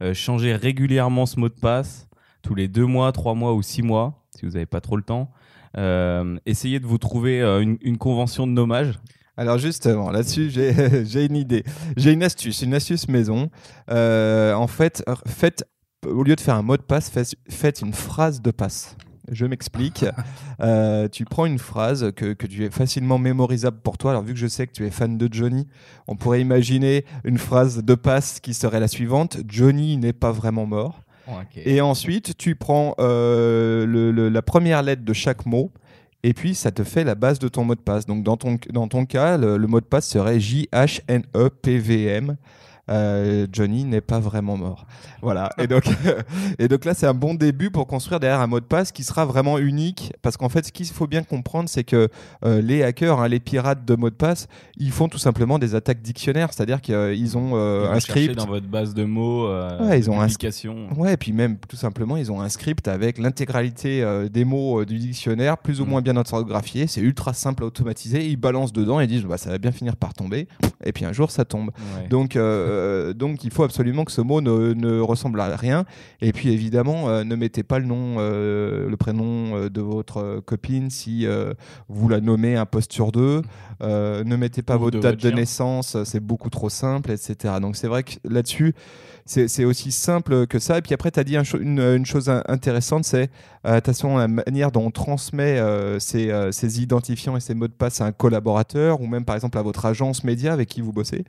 Euh, 0.02 0.14
changez 0.14 0.54
régulièrement 0.54 1.26
ce 1.26 1.40
mot 1.40 1.48
de 1.48 1.54
passe, 1.54 2.08
tous 2.42 2.54
les 2.54 2.68
deux 2.68 2.86
mois, 2.86 3.12
trois 3.12 3.34
mois 3.34 3.54
ou 3.54 3.62
six 3.62 3.82
mois, 3.82 4.24
si 4.36 4.46
vous 4.46 4.52
n'avez 4.52 4.66
pas 4.66 4.80
trop 4.80 4.96
le 4.96 5.02
temps. 5.02 5.30
Euh, 5.76 6.36
essayez 6.46 6.80
de 6.80 6.86
vous 6.86 6.98
trouver 6.98 7.40
euh, 7.40 7.60
une, 7.60 7.98
convention 7.98 8.46
de 8.46 8.52
nommage. 8.52 8.98
Alors 9.36 9.58
justement, 9.58 10.10
là-dessus, 10.10 10.50
j'ai 10.50 11.24
une 11.24 11.36
idée. 11.36 11.64
J'ai 11.96 12.12
une 12.12 12.22
astuce, 12.22 12.62
une 12.62 12.74
astuce 12.74 13.08
maison. 13.08 13.50
Euh, 13.90 14.54
en 14.54 14.66
fait, 14.66 15.04
faites, 15.26 15.64
au 16.06 16.22
lieu 16.22 16.36
de 16.36 16.40
faire 16.40 16.54
un 16.54 16.62
mot 16.62 16.76
de 16.76 16.82
passe, 16.82 17.10
faites 17.48 17.80
une 17.80 17.92
phrase 17.92 18.40
de 18.40 18.50
passe. 18.50 18.96
Je 19.32 19.46
m'explique. 19.46 20.04
Euh, 20.60 21.06
tu 21.06 21.24
prends 21.24 21.46
une 21.46 21.60
phrase 21.60 22.10
que, 22.16 22.32
que 22.32 22.44
tu 22.48 22.64
es 22.64 22.70
facilement 22.70 23.16
mémorisable 23.16 23.78
pour 23.80 23.96
toi. 23.96 24.10
Alors 24.10 24.24
vu 24.24 24.32
que 24.34 24.38
je 24.40 24.48
sais 24.48 24.66
que 24.66 24.72
tu 24.72 24.84
es 24.84 24.90
fan 24.90 25.16
de 25.16 25.28
Johnny, 25.30 25.68
on 26.08 26.16
pourrait 26.16 26.40
imaginer 26.40 27.04
une 27.22 27.38
phrase 27.38 27.84
de 27.84 27.94
passe 27.94 28.40
qui 28.40 28.54
serait 28.54 28.80
la 28.80 28.88
suivante. 28.88 29.36
Johnny 29.46 29.96
n'est 29.98 30.12
pas 30.12 30.32
vraiment 30.32 30.66
mort. 30.66 31.02
Et 31.64 31.80
ensuite, 31.80 32.36
tu 32.36 32.56
prends 32.56 32.96
euh, 32.98 33.86
le- 33.86 34.10
le- 34.10 34.28
la 34.30 34.42
première 34.42 34.82
lettre 34.82 35.04
de 35.04 35.12
chaque 35.12 35.46
mot. 35.46 35.70
Et 36.24 36.34
puis, 36.34 36.56
ça 36.56 36.72
te 36.72 36.82
fait 36.82 37.04
la 37.04 37.14
base 37.14 37.38
de 37.38 37.46
ton 37.46 37.62
mot 37.62 37.76
de 37.76 37.80
passe. 37.80 38.04
Donc, 38.06 38.24
dans 38.24 38.36
ton, 38.36 38.58
dans 38.72 38.88
ton 38.88 39.06
cas, 39.06 39.36
le, 39.38 39.56
le 39.58 39.66
mot 39.68 39.80
de 39.80 39.86
passe 39.86 40.08
serait 40.08 40.40
J-H-N-E-P-V-M. 40.40 42.36
Euh, 42.88 43.46
Johnny 43.52 43.84
n'est 43.84 44.00
pas 44.00 44.18
vraiment 44.20 44.56
mort. 44.56 44.86
Voilà. 45.22 45.50
Et 45.58 45.66
donc, 45.66 45.84
et 46.58 46.68
donc 46.68 46.84
là, 46.84 46.94
c'est 46.94 47.06
un 47.06 47.14
bon 47.14 47.34
début 47.34 47.70
pour 47.70 47.86
construire 47.86 48.20
derrière 48.20 48.40
un 48.40 48.46
mot 48.46 48.60
de 48.60 48.64
passe 48.64 48.92
qui 48.92 49.04
sera 49.04 49.24
vraiment 49.24 49.58
unique. 49.58 50.12
Parce 50.22 50.36
qu'en 50.36 50.48
fait, 50.48 50.66
ce 50.66 50.72
qu'il 50.72 50.86
faut 50.86 51.06
bien 51.06 51.22
comprendre, 51.22 51.68
c'est 51.68 51.84
que 51.84 52.08
euh, 52.44 52.60
les 52.62 52.82
hackers, 52.82 53.20
hein, 53.20 53.28
les 53.28 53.40
pirates 53.40 53.84
de 53.84 53.94
mots 53.94 54.10
de 54.10 54.14
passe, 54.14 54.48
ils 54.76 54.90
font 54.92 55.08
tout 55.08 55.18
simplement 55.18 55.58
des 55.58 55.74
attaques 55.74 56.00
dictionnaires. 56.02 56.52
C'est-à-dire 56.52 56.80
qu'ils 56.80 57.36
ont 57.36 57.52
euh, 57.54 57.82
Ils 57.84 57.88
vont 57.88 57.92
un 57.96 58.00
script. 58.00 58.34
dans 58.36 58.46
votre 58.46 58.66
base 58.68 58.94
de 58.94 59.04
mots, 59.04 59.46
euh, 59.46 59.88
Ouais, 59.88 59.98
ils 59.98 60.10
ont 60.10 60.20
un-. 60.20 60.28
Ouais, 60.96 61.14
et 61.14 61.16
puis 61.16 61.32
même 61.32 61.58
tout 61.68 61.76
simplement, 61.76 62.16
ils 62.16 62.30
ont 62.32 62.40
un 62.40 62.48
script 62.48 62.88
avec 62.88 63.18
l'intégralité 63.18 64.02
euh, 64.02 64.28
des 64.28 64.44
mots 64.44 64.80
euh, 64.80 64.86
du 64.86 64.98
dictionnaire, 64.98 65.58
plus 65.58 65.80
ou 65.80 65.84
Mm. 65.84 65.88
moins 65.88 66.00
bien 66.02 66.16
orthographiés. 66.16 66.86
C'est 66.86 67.00
ultra 67.00 67.32
simple 67.32 67.62
à 67.62 67.66
automatiser. 67.66 68.26
Ils 68.26 68.36
balancent 68.36 68.72
dedans 68.72 69.00
et 69.00 69.06
disent 69.06 69.24
bah, 69.24 69.38
ça 69.38 69.50
va 69.50 69.58
bien 69.58 69.72
finir 69.72 69.96
par 69.96 70.14
tomber. 70.14 70.48
Et 70.84 70.92
puis 70.92 71.04
un 71.04 71.12
jour, 71.12 71.30
ça 71.30 71.44
tombe. 71.44 71.70
Ouais. 71.96 72.08
Donc, 72.08 72.36
euh, 72.78 73.12
donc 73.12 73.44
il 73.44 73.50
faut 73.50 73.64
absolument 73.64 74.04
que 74.04 74.12
ce 74.12 74.20
mot 74.20 74.40
ne, 74.40 74.72
ne 74.72 75.00
ressemble 75.00 75.40
à 75.40 75.56
rien. 75.56 75.84
Et 76.20 76.32
puis 76.32 76.50
évidemment, 76.50 77.08
euh, 77.08 77.24
ne 77.24 77.36
mettez 77.36 77.62
pas 77.62 77.78
le 77.78 77.86
nom, 77.86 78.16
euh, 78.18 78.88
le 78.88 78.96
prénom 78.96 79.68
de 79.68 79.80
votre 79.80 80.40
copine 80.40 80.90
si 80.90 81.26
vous 81.88 82.08
la 82.08 82.20
nommez 82.20 82.56
un 82.56 82.66
poste 82.66 82.92
sur 82.92 83.12
deux. 83.12 83.42
Ne 83.80 84.36
mettez 84.36 84.62
pas 84.62 84.76
Ou 84.76 84.80
votre 84.80 84.96
de 84.96 85.02
date 85.02 85.20
votre 85.20 85.30
de 85.30 85.36
naissance, 85.36 85.96
c'est 86.04 86.20
beaucoup 86.20 86.50
trop 86.50 86.68
simple, 86.68 87.10
etc. 87.10 87.54
Donc 87.60 87.76
c'est 87.76 87.88
vrai 87.88 88.02
que 88.02 88.12
là-dessus, 88.24 88.74
c'est 89.28 89.64
aussi 89.64 89.92
simple 89.92 90.46
que 90.46 90.58
ça. 90.58 90.78
Et 90.78 90.82
puis 90.82 90.94
après, 90.94 91.10
tu 91.10 91.20
as 91.20 91.24
dit 91.24 91.36
un 91.36 91.42
une, 91.60 91.80
une 91.80 92.06
chose 92.06 92.28
in- 92.30 92.42
intéressante, 92.48 93.04
c'est 93.04 93.30
euh, 93.66 93.76
attention 93.76 94.16
la 94.16 94.26
manière 94.28 94.72
dont 94.72 94.86
on 94.86 94.90
transmet 94.90 95.58
euh, 95.58 95.98
ces, 95.98 96.30
euh, 96.30 96.50
ces 96.52 96.80
identifiants 96.82 97.36
et 97.36 97.40
ces 97.40 97.54
mots 97.54 97.68
de 97.68 97.72
passe 97.72 98.00
à 98.00 98.06
un 98.06 98.12
collaborateur 98.12 99.00
ou 99.02 99.06
même 99.06 99.24
par 99.26 99.36
exemple 99.36 99.58
à 99.58 99.62
votre 99.62 99.84
agence 99.84 100.24
média 100.24 100.52
avec 100.52 100.68
qui 100.68 100.80
vous 100.80 100.92
bossez. 100.92 101.24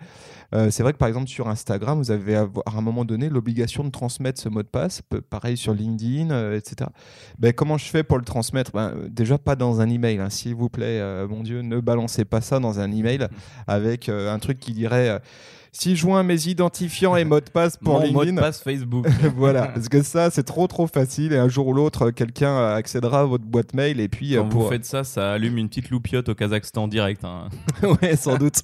C'est 0.72 0.82
vrai 0.82 0.94
que 0.94 0.98
par 0.98 1.08
exemple 1.08 1.28
sur 1.28 1.48
Instagram, 1.48 2.00
vous 2.00 2.10
avez 2.10 2.36
à 2.36 2.48
un 2.76 2.82
moment 2.82 3.06
donné 3.06 3.30
l'obligation 3.30 3.84
de 3.84 3.90
transmettre 3.92 4.42
ce 4.42 4.50
mot 4.50 4.64
de 4.64 4.68
passe. 4.68 5.04
Pareil 5.30 5.58
sur 5.58 5.76
LinkedIn, 5.76 6.54
etc. 6.56 6.90
Ben, 7.38 7.54
comment 7.54 7.78
je 7.78 7.86
fais 7.86 8.02
pour 8.02 8.18
le 8.18 8.24
transmettre? 8.26 8.72
Ben, 8.74 8.96
Déjà 9.12 9.38
pas 9.38 9.56
dans 9.56 9.80
un 9.80 9.88
email, 9.88 10.18
hein, 10.18 10.32
s'il 10.32 10.56
vous 10.56 10.70
plaît. 10.70 11.04
mon 11.28 11.44
Dieu, 11.44 11.62
ne 11.62 11.80
balancez 11.80 12.26
pas 12.26 12.42
ça 12.42 12.60
dans 12.60 12.80
un 12.80 12.92
email 12.92 13.28
avec 13.68 14.10
un 14.10 14.40
truc 14.40 14.60
qui 14.60 14.72
dirait. 14.74 15.22
Euh, 15.70 15.72
si 15.72 15.96
je 15.96 16.02
joins 16.02 16.24
mes 16.24 16.48
identifiants 16.48 17.16
et 17.16 17.24
mots 17.26 17.40
de 17.40 17.50
passe 17.50 17.78
pour 17.78 17.94
Mon 17.94 18.00
mot 18.12 18.22
de 18.22 18.26
LinkedIn, 18.28 18.42
passe 18.42 18.62
Facebook. 18.62 19.08
voilà, 19.36 19.68
parce 19.68 19.88
que 19.90 20.02
ça 20.02 20.30
c'est 20.32 20.44
trop 20.44 20.68
trop 20.68 20.88
facile 20.88 21.34
et 21.34 21.38
un 21.38 21.48
jour 21.50 21.68
ou 21.68 21.74
l'autre 21.74 22.08
euh, 22.08 22.12
quelqu'un 22.12 22.50
euh, 22.58 22.76
accédera 22.76 23.22
à 23.22 23.26
votre 23.26 23.46
boîte 23.46 23.74
mail 23.74 24.00
et 24.00 24.08
puis 24.08 24.36
euh, 24.36 24.42
Quand 24.42 24.50
pour 24.50 24.62
vous 24.64 24.70
faites 24.70 24.86
ça, 24.86 25.04
ça 25.04 25.32
allume 25.34 25.58
une 25.58 25.70
petite 25.70 25.90
loupiote 25.90 26.30
au 26.30 26.36
Kazakhstan 26.36 26.88
direct. 26.88 27.24
hein. 27.24 27.50
ouais, 28.02 28.16
sans 28.16 28.38
doute. 28.38 28.60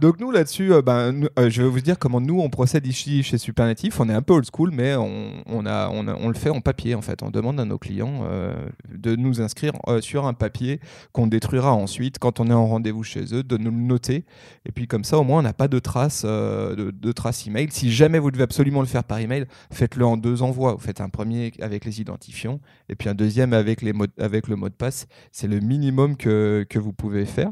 Donc 0.00 0.18
nous 0.20 0.30
là-dessus, 0.30 0.72
euh, 0.72 0.82
ben, 0.82 1.28
euh, 1.38 1.50
je 1.50 1.62
vais 1.62 1.68
vous 1.68 1.80
dire 1.80 1.98
comment 1.98 2.20
nous 2.20 2.40
on 2.40 2.50
procède 2.50 2.86
ici 2.86 3.22
chez 3.22 3.38
Supernatif. 3.38 4.00
On 4.00 4.08
est 4.08 4.14
un 4.14 4.22
peu 4.22 4.34
old 4.34 4.46
school, 4.52 4.70
mais 4.72 4.96
on, 4.96 5.32
on 5.46 5.66
a, 5.66 5.88
on, 5.90 6.08
a- 6.08 6.14
on 6.16 6.28
le 6.28 6.34
fait 6.34 6.50
en 6.50 6.60
papier 6.60 6.94
en 6.94 7.02
fait. 7.02 7.22
On 7.22 7.30
demande 7.30 7.60
à 7.60 7.64
nos 7.64 7.78
clients 7.78 8.22
euh, 8.24 8.54
de 8.92 9.16
nous 9.16 9.40
inscrire 9.40 9.72
euh, 9.88 10.00
sur 10.00 10.26
un 10.26 10.34
papier 10.34 10.80
qu'on 11.12 11.26
détruira 11.26 11.72
ensuite 11.72 12.18
quand 12.18 12.40
on 12.40 12.48
est 12.50 12.52
en 12.54 12.66
rendez-vous 12.66 13.02
chez 13.04 13.24
eux, 13.34 13.42
de 13.42 13.56
nous 13.56 13.70
le 13.70 13.76
noter. 13.76 14.24
Et 14.66 14.72
puis 14.72 14.86
comme 14.86 15.04
ça, 15.04 15.18
au 15.18 15.24
moins, 15.24 15.38
on 15.40 15.42
n'a 15.42 15.52
pas 15.52 15.68
de 15.68 15.78
traces 15.78 16.23
euh, 16.24 16.74
de, 16.74 16.90
de 16.90 17.12
traces 17.12 17.46
email. 17.46 17.68
Si 17.70 17.92
jamais 17.92 18.18
vous 18.18 18.30
devez 18.30 18.44
absolument 18.44 18.80
le 18.80 18.86
faire 18.86 19.04
par 19.04 19.18
email, 19.18 19.46
faites-le 19.70 20.04
en 20.04 20.16
deux 20.16 20.42
envois. 20.42 20.74
Vous 20.74 20.80
faites 20.80 21.00
un 21.00 21.08
premier 21.08 21.52
avec 21.60 21.84
les 21.84 22.00
identifiants 22.00 22.60
et 22.88 22.94
puis 22.94 23.08
un 23.08 23.14
deuxième 23.14 23.52
avec, 23.52 23.82
les 23.82 23.92
mots, 23.92 24.06
avec 24.18 24.48
le 24.48 24.56
mot 24.56 24.68
de 24.68 24.74
passe. 24.74 25.06
C'est 25.32 25.48
le 25.48 25.60
minimum 25.60 26.16
que, 26.16 26.66
que 26.68 26.78
vous 26.78 26.92
pouvez 26.92 27.26
faire. 27.26 27.50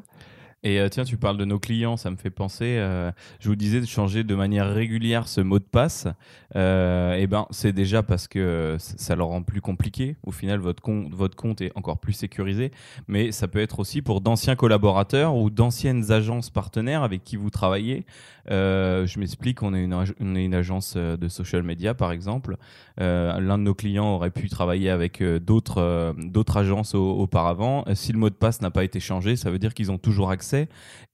Et 0.64 0.78
euh, 0.78 0.88
tiens, 0.88 1.02
tu 1.02 1.16
parles 1.16 1.38
de 1.38 1.45
nos 1.45 1.59
clients, 1.59 1.97
ça 1.97 2.09
me 2.12 2.14
fait 2.16 2.31
penser. 2.31 2.76
euh, 2.78 3.11
je 3.40 3.49
vous 3.49 3.57
disais 3.57 3.81
de 3.81 3.87
changer 3.87 4.23
de 4.23 4.35
manière 4.37 4.73
régulière 4.73 5.26
ce 5.26 5.40
mot 5.40 5.59
de 5.59 5.64
passe. 5.64 6.07
Euh, 6.54 7.14
et 7.14 7.26
ben, 7.26 7.47
c'est 7.50 7.73
déjà 7.73 8.04
parce 8.04 8.28
que 8.28 8.76
ça 8.78 9.16
le 9.16 9.25
rend 9.25 9.42
plus 9.42 9.61
compliqué. 9.61 10.14
Au 10.23 10.31
final, 10.31 10.61
votre 10.61 10.81
compte, 10.81 11.12
votre 11.12 11.35
compte 11.37 11.61
est 11.62 11.73
encore 11.75 11.99
plus 11.99 12.12
sécurisé. 12.12 12.71
Mais 13.09 13.33
ça 13.33 13.49
peut 13.49 13.59
être 13.59 13.81
aussi 13.81 14.02
pour 14.02 14.21
d'anciens 14.21 14.54
collaborateurs 14.54 15.35
ou 15.35 15.50
d'anciennes 15.50 16.12
agences 16.12 16.50
partenaires 16.50 17.02
avec 17.02 17.25
qui 17.25 17.35
vous 17.35 17.50
travaillez. 17.50 18.07
Je 18.49 19.19
m'explique. 19.19 19.62
On 19.64 19.75
est 19.75 19.83
une, 19.83 19.95
on 19.95 20.37
est 20.37 20.45
une 20.45 20.54
agence 20.54 20.97
de 20.97 21.28
social 21.28 21.64
media, 21.64 21.95
par 21.95 22.12
exemple. 22.12 22.57
L'un 22.99 23.59
de 23.59 23.64
nos 23.64 23.75
clients 23.75 24.14
aurait 24.14 24.31
pu 24.31 24.49
travailler 24.49 24.90
avec 24.90 25.21
d'autres 25.23 26.14
d'autres 26.19 26.57
agences 26.57 26.95
au- 26.95 27.19
auparavant. 27.19 27.85
Si 27.95 28.12
le 28.12 28.19
mot 28.19 28.31
de 28.31 28.35
passe 28.35 28.61
n'a 28.61 28.71
pas 28.71 28.85
été 28.85 29.00
changé, 29.00 29.35
ça 29.35 29.50
veut 29.50 29.59
dire 29.59 29.75
qu'ils 29.75 29.90
ont 29.90 29.99
toujours 29.99 30.31
accès 30.31 30.52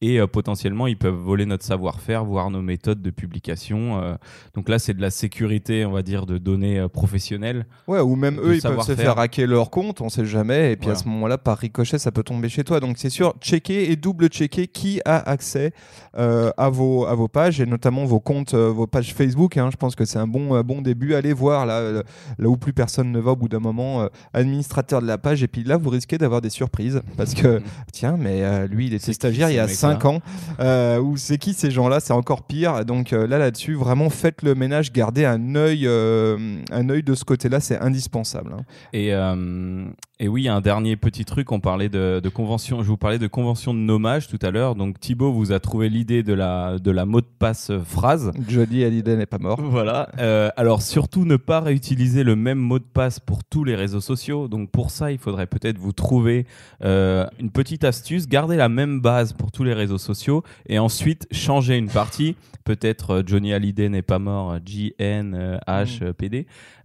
et 0.00 0.20
euh, 0.20 0.26
potentiellement 0.26 0.86
ils 0.86 0.96
peuvent 0.96 1.14
voler 1.14 1.46
notre 1.46 1.64
savoir-faire, 1.64 2.24
voire 2.24 2.50
nos 2.50 2.62
méthodes 2.62 3.02
de 3.02 3.10
publication. 3.10 4.00
euh. 4.02 4.16
donc 4.54 4.68
là, 4.68 4.78
c'est 4.78 4.94
de 4.94 5.00
la 5.00 5.10
sécurité, 5.10 5.84
on 5.84 5.92
va 5.92 6.02
dire, 6.02 6.26
de 6.26 6.38
données 6.38 6.78
euh, 6.78 6.88
professionnelles. 6.88 7.66
Ouais, 7.86 8.00
ou 8.00 8.16
même 8.16 8.38
eux, 8.40 8.56
ils 8.56 8.62
peuvent 8.62 8.82
se 8.82 8.94
faire 8.94 9.18
hacker 9.18 9.46
leur 9.46 9.70
compte, 9.70 10.00
on 10.00 10.08
sait 10.08 10.26
jamais. 10.26 10.72
Et 10.72 10.76
puis 10.76 10.90
à 10.90 10.94
ce 10.94 11.08
moment-là, 11.08 11.38
par 11.38 11.58
ricochet, 11.58 11.98
ça 11.98 12.10
peut 12.12 12.22
tomber 12.22 12.48
chez 12.48 12.64
toi. 12.64 12.80
Donc 12.80 12.98
c'est 12.98 13.10
sûr, 13.10 13.34
checker 13.40 13.90
et 13.90 13.96
double 13.96 14.28
checker 14.28 14.66
qui 14.66 15.00
a 15.04 15.28
accès 15.28 15.72
euh, 16.16 16.50
à, 16.56 16.68
vos, 16.68 17.06
à 17.06 17.14
vos 17.14 17.28
pages 17.28 17.60
et 17.60 17.66
notamment 17.66 18.04
vos 18.04 18.20
comptes, 18.20 18.54
euh, 18.54 18.70
vos 18.70 18.86
pages 18.86 19.14
Facebook. 19.14 19.56
hein. 19.56 19.70
Je 19.70 19.76
pense 19.76 19.94
que 19.94 20.04
c'est 20.04 20.18
un 20.18 20.26
bon, 20.26 20.54
euh, 20.54 20.62
bon 20.62 20.80
début. 20.82 21.14
Allez 21.14 21.32
voir 21.32 21.66
là, 21.66 22.02
là 22.38 22.48
où 22.48 22.56
plus 22.56 22.72
personne 22.72 23.12
ne 23.12 23.18
va 23.18 23.32
au 23.32 23.36
bout 23.36 23.48
d'un 23.48 23.58
moment, 23.60 24.08
administrateur 24.32 25.00
de 25.02 25.06
la 25.06 25.18
page. 25.18 25.42
Et 25.42 25.48
puis 25.48 25.64
là, 25.64 25.76
vous 25.76 25.90
risquez 25.90 26.18
d'avoir 26.18 26.40
des 26.40 26.50
surprises 26.50 27.02
parce 27.16 27.34
que 27.34 27.60
tiens, 27.92 28.16
mais 28.18 28.66
lui, 28.68 28.86
il 28.86 28.94
était 28.94 29.12
C'est 29.12 29.12
qui, 29.12 29.18
stagiaire 29.28 29.50
il 29.50 29.56
y 29.56 29.58
a 29.58 29.62
mecs-là 29.66 29.76
5 29.76 30.04
ans. 30.04 30.20
Euh, 30.60 31.00
ou 31.00 31.16
c'est 31.16 31.38
qui 31.38 31.54
ces 31.54 31.70
gens-là? 31.70 32.00
C'est 32.00 32.12
encore 32.12 32.42
pire. 32.42 32.84
Donc 32.84 33.12
euh, 33.12 33.26
là, 33.26 33.38
là-dessus, 33.38 33.74
vraiment 33.74 34.10
faites 34.10 34.42
le 34.42 34.54
ménage, 34.54 34.92
gardez 34.92 35.24
un 35.24 35.54
œil, 35.54 35.86
euh, 35.86 36.58
un 36.70 36.88
œil 36.88 37.02
de 37.02 37.14
ce 37.14 37.24
côté-là, 37.24 37.60
c'est 37.60 37.78
indispensable. 37.78 38.52
hein. 38.58 38.62
Et, 38.92 39.14
euh, 39.14 39.84
et 40.20 40.28
oui, 40.28 40.48
un 40.48 40.60
dernier 40.60 40.96
petit 40.96 41.24
truc, 41.24 41.52
on 41.52 41.60
parlait 41.60 41.88
de, 41.88 42.20
de 42.22 42.28
convention, 42.28 42.82
je 42.82 42.88
vous 42.88 42.96
parlais 42.96 43.18
de 43.18 43.26
convention 43.26 43.72
de 43.72 43.78
nommage 43.78 44.26
tout 44.28 44.38
à 44.42 44.50
l'heure. 44.50 44.74
Donc 44.74 44.98
Thibaut 44.98 45.32
vous 45.32 45.52
a 45.52 45.60
trouvé 45.60 45.88
l'idée 45.88 46.22
de 46.22 46.32
la, 46.32 46.78
de 46.78 46.90
la 46.90 47.04
mot 47.04 47.20
de 47.20 47.26
passe 47.38 47.70
phrase. 47.84 48.32
Johnny 48.48 48.82
Hallyday 48.84 49.16
n'est 49.16 49.26
pas 49.26 49.38
mort. 49.38 49.60
Voilà. 49.60 50.08
Alors 50.56 50.82
surtout 50.82 51.24
ne 51.24 51.36
pas 51.36 51.60
réutiliser 51.60 52.24
le 52.24 52.34
même 52.34 52.58
mot 52.58 52.78
de 52.78 52.84
passe 52.84 53.20
pour 53.20 53.44
tous 53.44 53.64
les 53.64 53.76
réseaux 53.76 54.00
sociaux. 54.00 54.48
Donc 54.48 54.70
pour 54.70 54.90
ça, 54.90 55.12
il 55.12 55.18
faudrait 55.18 55.46
peut-être 55.46 55.78
vous 55.78 55.92
trouver 55.92 56.46
une 56.82 57.50
petite 57.52 57.84
astuce, 57.84 58.26
garder 58.28 58.56
la 58.56 58.68
même 58.68 59.00
pour 59.36 59.52
tous 59.52 59.64
les 59.64 59.74
réseaux 59.74 59.98
sociaux 59.98 60.42
et 60.68 60.78
ensuite 60.78 61.26
changer 61.32 61.76
une 61.76 61.88
partie. 61.90 62.36
Peut-être 62.64 63.10
euh, 63.10 63.22
Johnny 63.24 63.52
Hallyday 63.52 63.88
n'est 63.88 64.02
pas 64.02 64.18
mort, 64.18 64.52
euh, 64.52 64.58
JN 64.64 65.34
euh, 65.34 65.58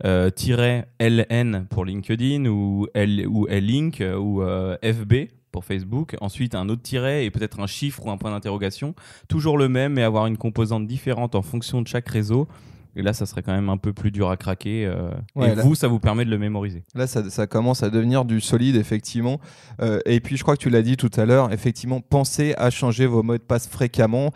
euh, 0.05 0.29
tiret 0.29 0.87
LN 0.99 1.65
pour 1.69 1.85
LinkedIn 1.85 2.45
ou 2.45 2.87
L 2.93 3.27
ou 3.27 3.47
L-Link 3.47 4.01
euh, 4.01 4.17
ou 4.17 4.41
euh, 4.41 4.77
FB 4.83 5.29
pour 5.51 5.65
Facebook. 5.65 6.15
Ensuite, 6.19 6.55
un 6.55 6.69
autre 6.69 6.81
tiret 6.81 7.25
et 7.25 7.31
peut-être 7.31 7.59
un 7.59 7.67
chiffre 7.67 8.05
ou 8.05 8.11
un 8.11 8.17
point 8.17 8.31
d'interrogation. 8.31 8.95
Toujours 9.27 9.57
le 9.57 9.69
même, 9.69 9.93
mais 9.93 10.03
avoir 10.03 10.25
une 10.27 10.37
composante 10.37 10.87
différente 10.87 11.35
en 11.35 11.41
fonction 11.41 11.81
de 11.81 11.87
chaque 11.87 12.09
réseau. 12.09 12.47
Et 12.95 13.01
là, 13.01 13.13
ça 13.13 13.25
serait 13.25 13.41
quand 13.41 13.53
même 13.53 13.69
un 13.69 13.77
peu 13.77 13.91
plus 13.93 14.11
dur 14.11 14.29
à 14.29 14.37
craquer. 14.37 14.85
euh, 14.85 15.09
Ouais, 15.35 15.51
et 15.51 15.55
là- 15.55 15.63
vous, 15.63 15.75
ça 15.75 15.87
vous 15.87 15.99
permet 15.99 16.25
de 16.25 16.29
le 16.29 16.37
mémoriser. 16.37 16.83
Là, 16.95 17.07
ça, 17.07 17.29
ça 17.29 17.47
commence 17.47 17.81
à 17.83 17.89
devenir 17.89 18.23
du 18.25 18.39
solide, 18.41 18.75
effectivement. 18.75 19.39
Euh, 19.81 19.99
et 20.05 20.19
puis, 20.19 20.37
je 20.37 20.43
crois 20.43 20.55
que 20.55 20.61
tu 20.61 20.69
l'as 20.69 20.81
dit 20.83 20.95
tout 20.97 21.09
à 21.17 21.25
l'heure, 21.25 21.51
effectivement, 21.51 22.01
pensez 22.01 22.53
à 22.57 22.69
changer 22.69 23.05
vos 23.05 23.23
mots 23.23 23.37
de 23.37 23.43
passe 23.43 23.67
fréquemment. 23.67 24.31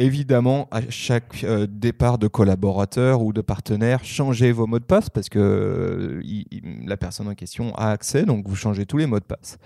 Évidemment, 0.00 0.66
à 0.70 0.80
chaque 0.88 1.44
euh, 1.44 1.66
départ 1.68 2.16
de 2.16 2.26
collaborateur 2.26 3.20
ou 3.20 3.34
de 3.34 3.42
partenaire, 3.42 4.02
changez 4.02 4.50
vos 4.50 4.66
mots 4.66 4.78
de 4.78 4.84
passe 4.84 5.10
parce 5.10 5.28
que 5.28 5.38
euh, 5.38 6.22
la 6.86 6.96
personne 6.96 7.28
en 7.28 7.34
question 7.34 7.74
a 7.74 7.90
accès, 7.90 8.22
donc 8.22 8.48
vous 8.48 8.56
changez 8.56 8.86
tous 8.86 8.96
les 8.96 9.04
mots 9.04 9.20
de 9.20 9.24
passe. 9.24 9.58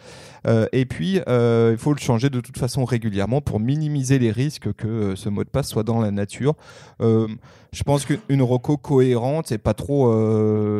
Euh, 0.48 0.66
et 0.72 0.86
puis, 0.86 1.18
il 1.18 1.76
faut 1.78 1.92
le 1.92 2.00
changer 2.00 2.30
de 2.30 2.40
toute 2.40 2.58
façon 2.58 2.84
régulièrement 2.84 3.40
pour 3.40 3.60
minimiser 3.60 4.18
les 4.18 4.32
risques 4.32 4.72
que 4.72 5.14
ce 5.14 5.28
mot 5.28 5.44
de 5.44 5.48
passe 5.48 5.68
soit 5.68 5.84
dans 5.84 6.00
la 6.00 6.10
nature. 6.10 6.54
Je 7.00 7.82
pense 7.82 8.04
qu'une 8.04 8.18
une 8.28 8.42
reco 8.42 8.76
cohérente 8.76 9.50
et 9.50 9.58
pas 9.58 9.74
trop 9.74 10.12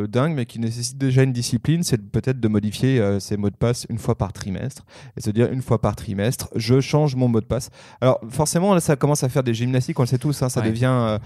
dingue, 0.07 0.33
mais 0.33 0.45
qui 0.45 0.59
nécessite 0.59 0.97
déjà 0.97 1.23
une 1.23 1.33
discipline, 1.33 1.83
c'est 1.83 1.97
peut-être 1.97 2.39
de 2.39 2.47
modifier 2.47 3.19
ces 3.19 3.37
mots 3.37 3.49
de 3.49 3.55
passe 3.55 3.85
une 3.89 3.97
fois 3.97 4.15
par 4.15 4.33
trimestre 4.33 4.85
et 5.17 5.21
se 5.21 5.29
dire 5.29 5.51
une 5.51 5.61
fois 5.61 5.81
par 5.81 5.95
trimestre, 5.95 6.49
je 6.55 6.79
change 6.79 7.15
mon 7.15 7.27
mot 7.27 7.41
de 7.41 7.45
passe. 7.45 7.69
Alors 8.01 8.19
forcément, 8.29 8.73
là, 8.73 8.79
ça 8.79 8.95
commence 8.95 9.23
à 9.23 9.29
faire 9.29 9.43
des 9.45 9.53
gymnastiques, 9.53 9.97
on 9.99 10.03
le 10.03 10.07
sait 10.07 10.17
tous, 10.17 10.41
hein, 10.43 10.49
ça 10.49 10.59
Ouais. 10.59 10.69
devient 10.69 10.89
euh, 10.91 11.17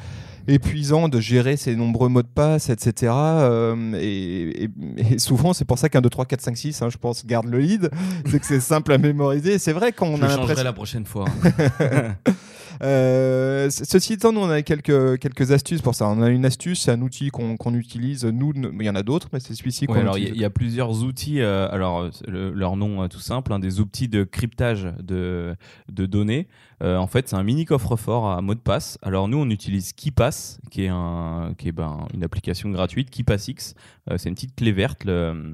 épuisant 0.47 1.09
de 1.09 1.19
gérer 1.19 1.57
ces 1.57 1.75
nombreux 1.75 2.09
mots 2.09 2.21
de 2.21 2.27
passe, 2.27 2.69
etc. 2.69 3.11
euh, 3.13 3.93
et, 3.99 4.65
et- 4.65 4.69
et 5.13 5.19
souvent, 5.19 5.53
c'est 5.53 5.65
pour 5.65 5.77
ça 5.79 5.89
qu'un 5.89 6.01
2, 6.01 6.09
3, 6.09 6.25
4, 6.25 6.41
5, 6.41 6.57
6, 6.57 6.81
hein, 6.81 6.89
je 6.89 6.97
pense, 6.97 7.25
garde 7.25 7.47
le 7.47 7.59
lead. 7.59 7.89
c'est 8.29 8.39
que 8.39 8.45
c'est 8.45 8.59
simple 8.59 8.91
à 8.93 8.97
mémoriser. 8.97 9.57
C'est 9.57 9.73
vrai 9.73 9.91
qu'on 9.91 10.15
Je 10.17 10.23
a 10.23 10.27
l'impression. 10.27 10.47
changerai 10.47 10.63
la 10.63 10.73
prochaine 10.73 11.05
fois. 11.05 11.25
Euh, 12.81 13.69
ceci 13.69 14.13
étant, 14.13 14.31
nous 14.31 14.39
on 14.41 14.49
a 14.49 14.61
quelques, 14.61 15.19
quelques 15.19 15.51
astuces 15.51 15.81
pour 15.81 15.95
ça. 15.95 16.07
On 16.07 16.21
a 16.21 16.29
une 16.29 16.45
astuce, 16.45 16.81
c'est 16.81 16.91
un 16.91 17.01
outil 17.01 17.29
qu'on 17.29 17.73
utilise. 17.73 18.25
Nous, 18.25 18.53
il 18.55 18.85
y 18.85 18.89
en 18.89 18.95
a 18.95 19.03
d'autres, 19.03 19.27
mais 19.33 19.39
c'est 19.39 19.53
celui-ci 19.53 19.85
qu'on 19.85 19.93
Ouais, 19.93 19.99
alors 19.99 20.17
il 20.17 20.21
y, 20.21 20.23
a- 20.23 20.27
utilise. 20.27 20.39
il 20.39 20.41
y 20.41 20.45
a 20.45 20.49
plusieurs 20.49 21.03
outils. 21.03 21.41
euh, 21.41 21.67
alors 21.71 21.99
euh, 21.99 22.09
le- 22.27 22.51
leur 22.51 22.77
nom 22.77 23.07
tout 23.07 23.19
simple, 23.19 23.51
hein, 23.53 23.59
des 23.59 23.79
outils 23.79 24.07
de 24.07 24.23
cryptage 24.23 24.87
de, 25.01 25.55
de 25.91 26.05
données. 26.05 26.47
Euh, 26.81 26.95
en 26.97 27.07
fait, 27.07 27.27
c'est 27.27 27.35
un 27.35 27.43
mini 27.43 27.65
coffre-fort 27.65 28.29
à 28.29 28.41
mot 28.41 28.55
de 28.55 28.59
passe. 28.59 28.97
Alors 29.01 29.27
nous, 29.27 29.37
on 29.37 29.49
utilise 29.49 29.91
KeePass, 29.93 30.59
qui 30.71 30.83
est 30.85 30.89
un, 30.89 31.53
qui 31.57 31.67
est 31.67 31.73
ben, 31.73 32.07
une 32.13 32.23
application 32.23 32.69
gratuite, 32.69 33.09
KeePassX. 33.09 33.73
C'est 34.17 34.29
une 34.29 34.35
petite 34.35 34.55
clé 34.55 34.71
verte. 34.71 35.03
Le, 35.03 35.53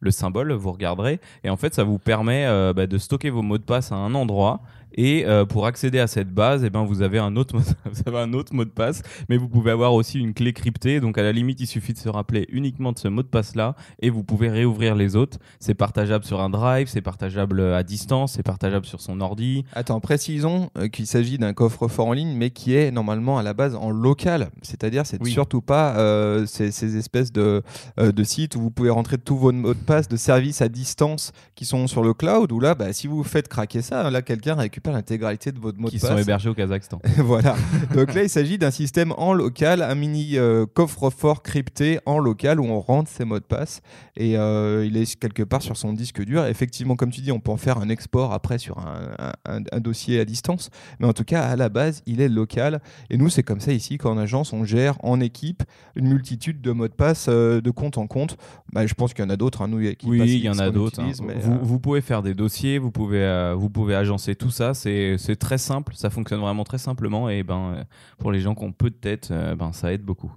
le 0.00 0.10
symbole, 0.10 0.52
vous 0.52 0.72
regarderez. 0.72 1.20
Et 1.44 1.48
en 1.50 1.56
fait, 1.56 1.72
ça 1.74 1.84
vous 1.84 1.98
permet 1.98 2.44
euh, 2.46 2.72
bah, 2.74 2.86
de 2.86 2.98
stocker 2.98 3.30
vos 3.30 3.40
mots 3.42 3.56
de 3.58 3.62
passe 3.62 3.92
à 3.92 3.94
un 3.94 4.14
endroit. 4.14 4.60
Et 4.96 5.24
euh, 5.26 5.44
pour 5.44 5.66
accéder 5.66 5.98
à 5.98 6.06
cette 6.06 6.30
base, 6.30 6.64
eh 6.64 6.70
ben, 6.70 6.84
vous, 6.84 7.02
avez 7.02 7.18
un 7.18 7.36
autre 7.36 7.56
mot, 7.56 7.62
vous 7.92 8.02
avez 8.06 8.18
un 8.18 8.32
autre 8.32 8.54
mot 8.54 8.64
de 8.64 8.70
passe, 8.70 9.02
mais 9.28 9.36
vous 9.36 9.48
pouvez 9.48 9.70
avoir 9.70 9.94
aussi 9.94 10.18
une 10.18 10.34
clé 10.34 10.52
cryptée. 10.52 11.00
Donc 11.00 11.18
à 11.18 11.22
la 11.22 11.32
limite, 11.32 11.60
il 11.60 11.66
suffit 11.66 11.92
de 11.92 11.98
se 11.98 12.08
rappeler 12.08 12.46
uniquement 12.50 12.92
de 12.92 12.98
ce 12.98 13.08
mot 13.08 13.22
de 13.22 13.28
passe-là 13.28 13.74
et 14.00 14.10
vous 14.10 14.24
pouvez 14.24 14.48
réouvrir 14.48 14.94
les 14.94 15.16
autres. 15.16 15.38
C'est 15.60 15.74
partageable 15.74 16.24
sur 16.24 16.40
un 16.40 16.48
drive, 16.50 16.88
c'est 16.88 17.02
partageable 17.02 17.60
à 17.60 17.82
distance, 17.82 18.32
c'est 18.32 18.42
partageable 18.42 18.86
sur 18.86 19.00
son 19.00 19.20
ordi. 19.20 19.64
Attends, 19.74 20.00
précisons 20.00 20.70
euh, 20.78 20.88
qu'il 20.88 21.06
s'agit 21.06 21.38
d'un 21.38 21.52
coffre-fort 21.52 22.06
en 22.08 22.12
ligne, 22.12 22.34
mais 22.36 22.50
qui 22.50 22.74
est 22.74 22.90
normalement 22.90 23.38
à 23.38 23.42
la 23.42 23.52
base 23.54 23.74
en 23.74 23.90
local. 23.90 24.48
C'est-à-dire, 24.62 25.04
c'est 25.06 25.20
Oui. 25.22 25.30
surtout 25.30 25.60
pas 25.60 25.96
euh, 25.98 26.46
ces, 26.46 26.70
ces 26.70 26.96
espèces 26.96 27.32
de, 27.32 27.62
euh, 28.00 28.12
de 28.12 28.24
sites 28.24 28.56
où 28.56 28.60
vous 28.60 28.70
pouvez 28.70 28.90
rentrer 28.90 29.18
tous 29.18 29.36
vos 29.36 29.52
mots 29.52 29.74
de 29.74 29.78
passe 29.78 30.08
de 30.08 30.16
services 30.16 30.62
à 30.62 30.68
distance 30.68 31.32
qui 31.54 31.64
sont 31.64 31.86
sur 31.86 32.02
le 32.02 32.14
cloud. 32.14 32.50
Où 32.52 32.60
là, 32.60 32.74
bah, 32.74 32.92
si 32.92 33.06
vous 33.06 33.22
faites 33.24 33.48
craquer 33.48 33.82
ça, 33.82 34.10
là, 34.10 34.22
quelqu'un 34.22 34.54
récupère 34.54 34.85
l'intégralité 34.92 35.52
de 35.52 35.58
votre 35.58 35.78
mot 35.78 35.88
qui 35.88 35.96
de 35.96 36.00
sont 36.00 36.08
passe. 36.08 36.20
hébergés 36.22 36.48
au 36.48 36.54
Kazakhstan. 36.54 37.00
voilà. 37.18 37.54
Donc 37.94 38.14
là, 38.14 38.22
il 38.22 38.28
s'agit 38.28 38.58
d'un 38.58 38.70
système 38.70 39.12
en 39.16 39.32
local, 39.32 39.82
un 39.82 39.94
mini 39.94 40.36
euh, 40.38 40.66
coffre-fort 40.66 41.42
crypté 41.42 41.98
en 42.06 42.18
local 42.18 42.60
où 42.60 42.64
on 42.66 42.80
rentre 42.80 43.10
ses 43.10 43.24
mots 43.24 43.38
de 43.38 43.44
passe 43.44 43.80
et 44.16 44.36
euh, 44.36 44.84
il 44.86 44.96
est 44.96 45.18
quelque 45.18 45.42
part 45.42 45.62
sur 45.62 45.76
son 45.76 45.92
disque 45.92 46.22
dur. 46.24 46.46
Effectivement, 46.46 46.96
comme 46.96 47.10
tu 47.10 47.20
dis, 47.20 47.32
on 47.32 47.40
peut 47.40 47.50
en 47.52 47.56
faire 47.56 47.78
un 47.78 47.88
export 47.88 48.32
après 48.32 48.58
sur 48.58 48.78
un, 48.78 49.32
un- 49.46 49.62
un 49.72 49.80
dossier 49.80 50.20
à 50.20 50.24
distance, 50.24 50.70
mais 51.00 51.06
en 51.06 51.12
tout 51.12 51.24
cas, 51.24 51.42
à 51.42 51.56
la 51.56 51.68
base, 51.68 52.02
il 52.06 52.20
est 52.20 52.28
local. 52.28 52.80
Et 53.10 53.16
nous, 53.16 53.28
c'est 53.28 53.42
comme 53.42 53.60
ça 53.60 53.72
ici 53.72 53.98
qu'en 53.98 54.18
agence, 54.18 54.52
on 54.52 54.64
gère 54.64 54.96
en 55.04 55.20
équipe 55.20 55.62
une 55.94 56.08
multitude 56.08 56.60
de 56.60 56.72
mots 56.72 56.88
de 56.88 56.92
passe 56.94 57.26
euh, 57.28 57.60
de 57.60 57.70
compte 57.70 57.98
en 57.98 58.06
compte. 58.06 58.36
Bah, 58.72 58.86
je 58.86 58.94
pense 58.94 59.14
qu'il 59.14 59.24
y 59.24 59.26
en 59.26 59.30
a 59.30 59.36
d'autres. 59.36 59.62
hein, 59.62 59.68
nous, 59.68 59.80
qui 59.94 60.06
Oui, 60.06 60.20
il 60.24 60.44
y 60.44 60.48
en 60.48 60.58
a 60.58 60.70
d'autres. 60.70 61.00
hein. 61.00 61.10
Vous, 61.40 61.58
vous 61.62 61.78
pouvez 61.80 62.00
faire 62.00 62.22
des 62.22 62.34
dossiers, 62.34 62.78
vous 62.78 62.90
pouvez, 62.90 63.54
vous 63.56 63.70
pouvez 63.70 63.94
agencer 63.94 64.34
tout 64.34 64.50
ça. 64.50 64.65
C'est 64.74 65.36
très 65.38 65.58
simple, 65.58 65.94
ça 65.94 66.10
fonctionne 66.10 66.40
vraiment 66.40 66.64
très 66.64 66.78
simplement. 66.78 67.28
Et 67.28 67.42
ben, 67.42 67.74
euh, 67.76 67.84
pour 68.18 68.32
les 68.32 68.40
gens 68.40 68.54
qui 68.54 68.64
ont 68.64 68.72
peu 68.72 68.90
de 68.90 68.94
tête, 68.94 69.28
euh, 69.30 69.54
ben, 69.54 69.72
ça 69.72 69.92
aide 69.92 70.02
beaucoup. 70.02 70.32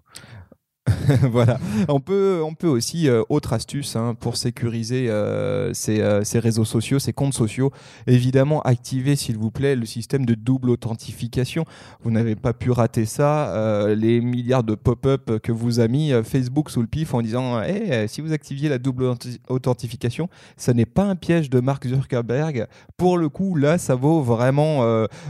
voilà. 1.31 1.59
On 1.87 1.99
peut, 1.99 2.41
on 2.43 2.53
peut 2.53 2.67
aussi, 2.67 3.07
euh, 3.07 3.23
autre 3.29 3.53
astuce 3.53 3.95
hein, 3.95 4.15
pour 4.19 4.37
sécuriser 4.37 5.09
euh, 5.09 5.73
ces, 5.73 6.01
euh, 6.01 6.23
ces 6.23 6.39
réseaux 6.39 6.65
sociaux, 6.65 6.99
ces 6.99 7.13
comptes 7.13 7.33
sociaux, 7.33 7.71
évidemment, 8.07 8.61
activez 8.61 9.15
s'il 9.15 9.37
vous 9.37 9.51
plaît 9.51 9.75
le 9.75 9.85
système 9.85 10.25
de 10.25 10.35
double 10.35 10.69
authentification. 10.69 11.65
Vous 12.03 12.11
n'avez 12.11 12.35
pas 12.35 12.53
pu 12.53 12.71
rater 12.71 13.05
ça. 13.05 13.87
les 13.95 14.21
milliards 14.21 14.63
de 14.63 14.75
pop-up 14.75 15.39
que 15.41 15.51
vous 15.51 15.79
a 15.79 15.87
mis 15.87 16.11
Facebook 16.23 16.69
sous 16.69 16.81
le 16.81 16.87
pif 16.87 17.13
en 17.13 17.21
disant 17.21 17.61
Eh, 17.63 18.07
si 18.07 18.21
vous 18.21 18.33
activiez 18.33 18.69
la 18.69 18.77
double 18.77 19.03
authenti- 19.03 19.39
authentification, 19.47 20.29
ça 20.57 20.73
n'est 20.73 20.85
pas 20.85 21.03
un 21.03 21.15
piège 21.15 21.49
de 21.49 21.59
Mark 21.59 21.87
Zuckerberg. 21.87 22.67
Pour 22.97 23.17
le 23.17 23.29
coup, 23.29 23.55
là, 23.55 23.77
ça 23.77 23.95
vaut 23.95 24.21
vraiment 24.21 24.83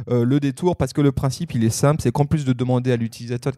le 0.07 0.39
détour 0.39 0.75
parce 0.75 0.93
que 0.93 1.01
le 1.01 1.11
principe, 1.11 1.53
il 1.55 1.63
est 1.63 1.69
simple 1.69 2.01
c'est 2.01 2.11
qu'en 2.11 2.25
plus 2.25 2.45
de 2.45 2.53
demander 2.53 2.91
à 2.91 2.97
l'utilisateur 2.97 3.53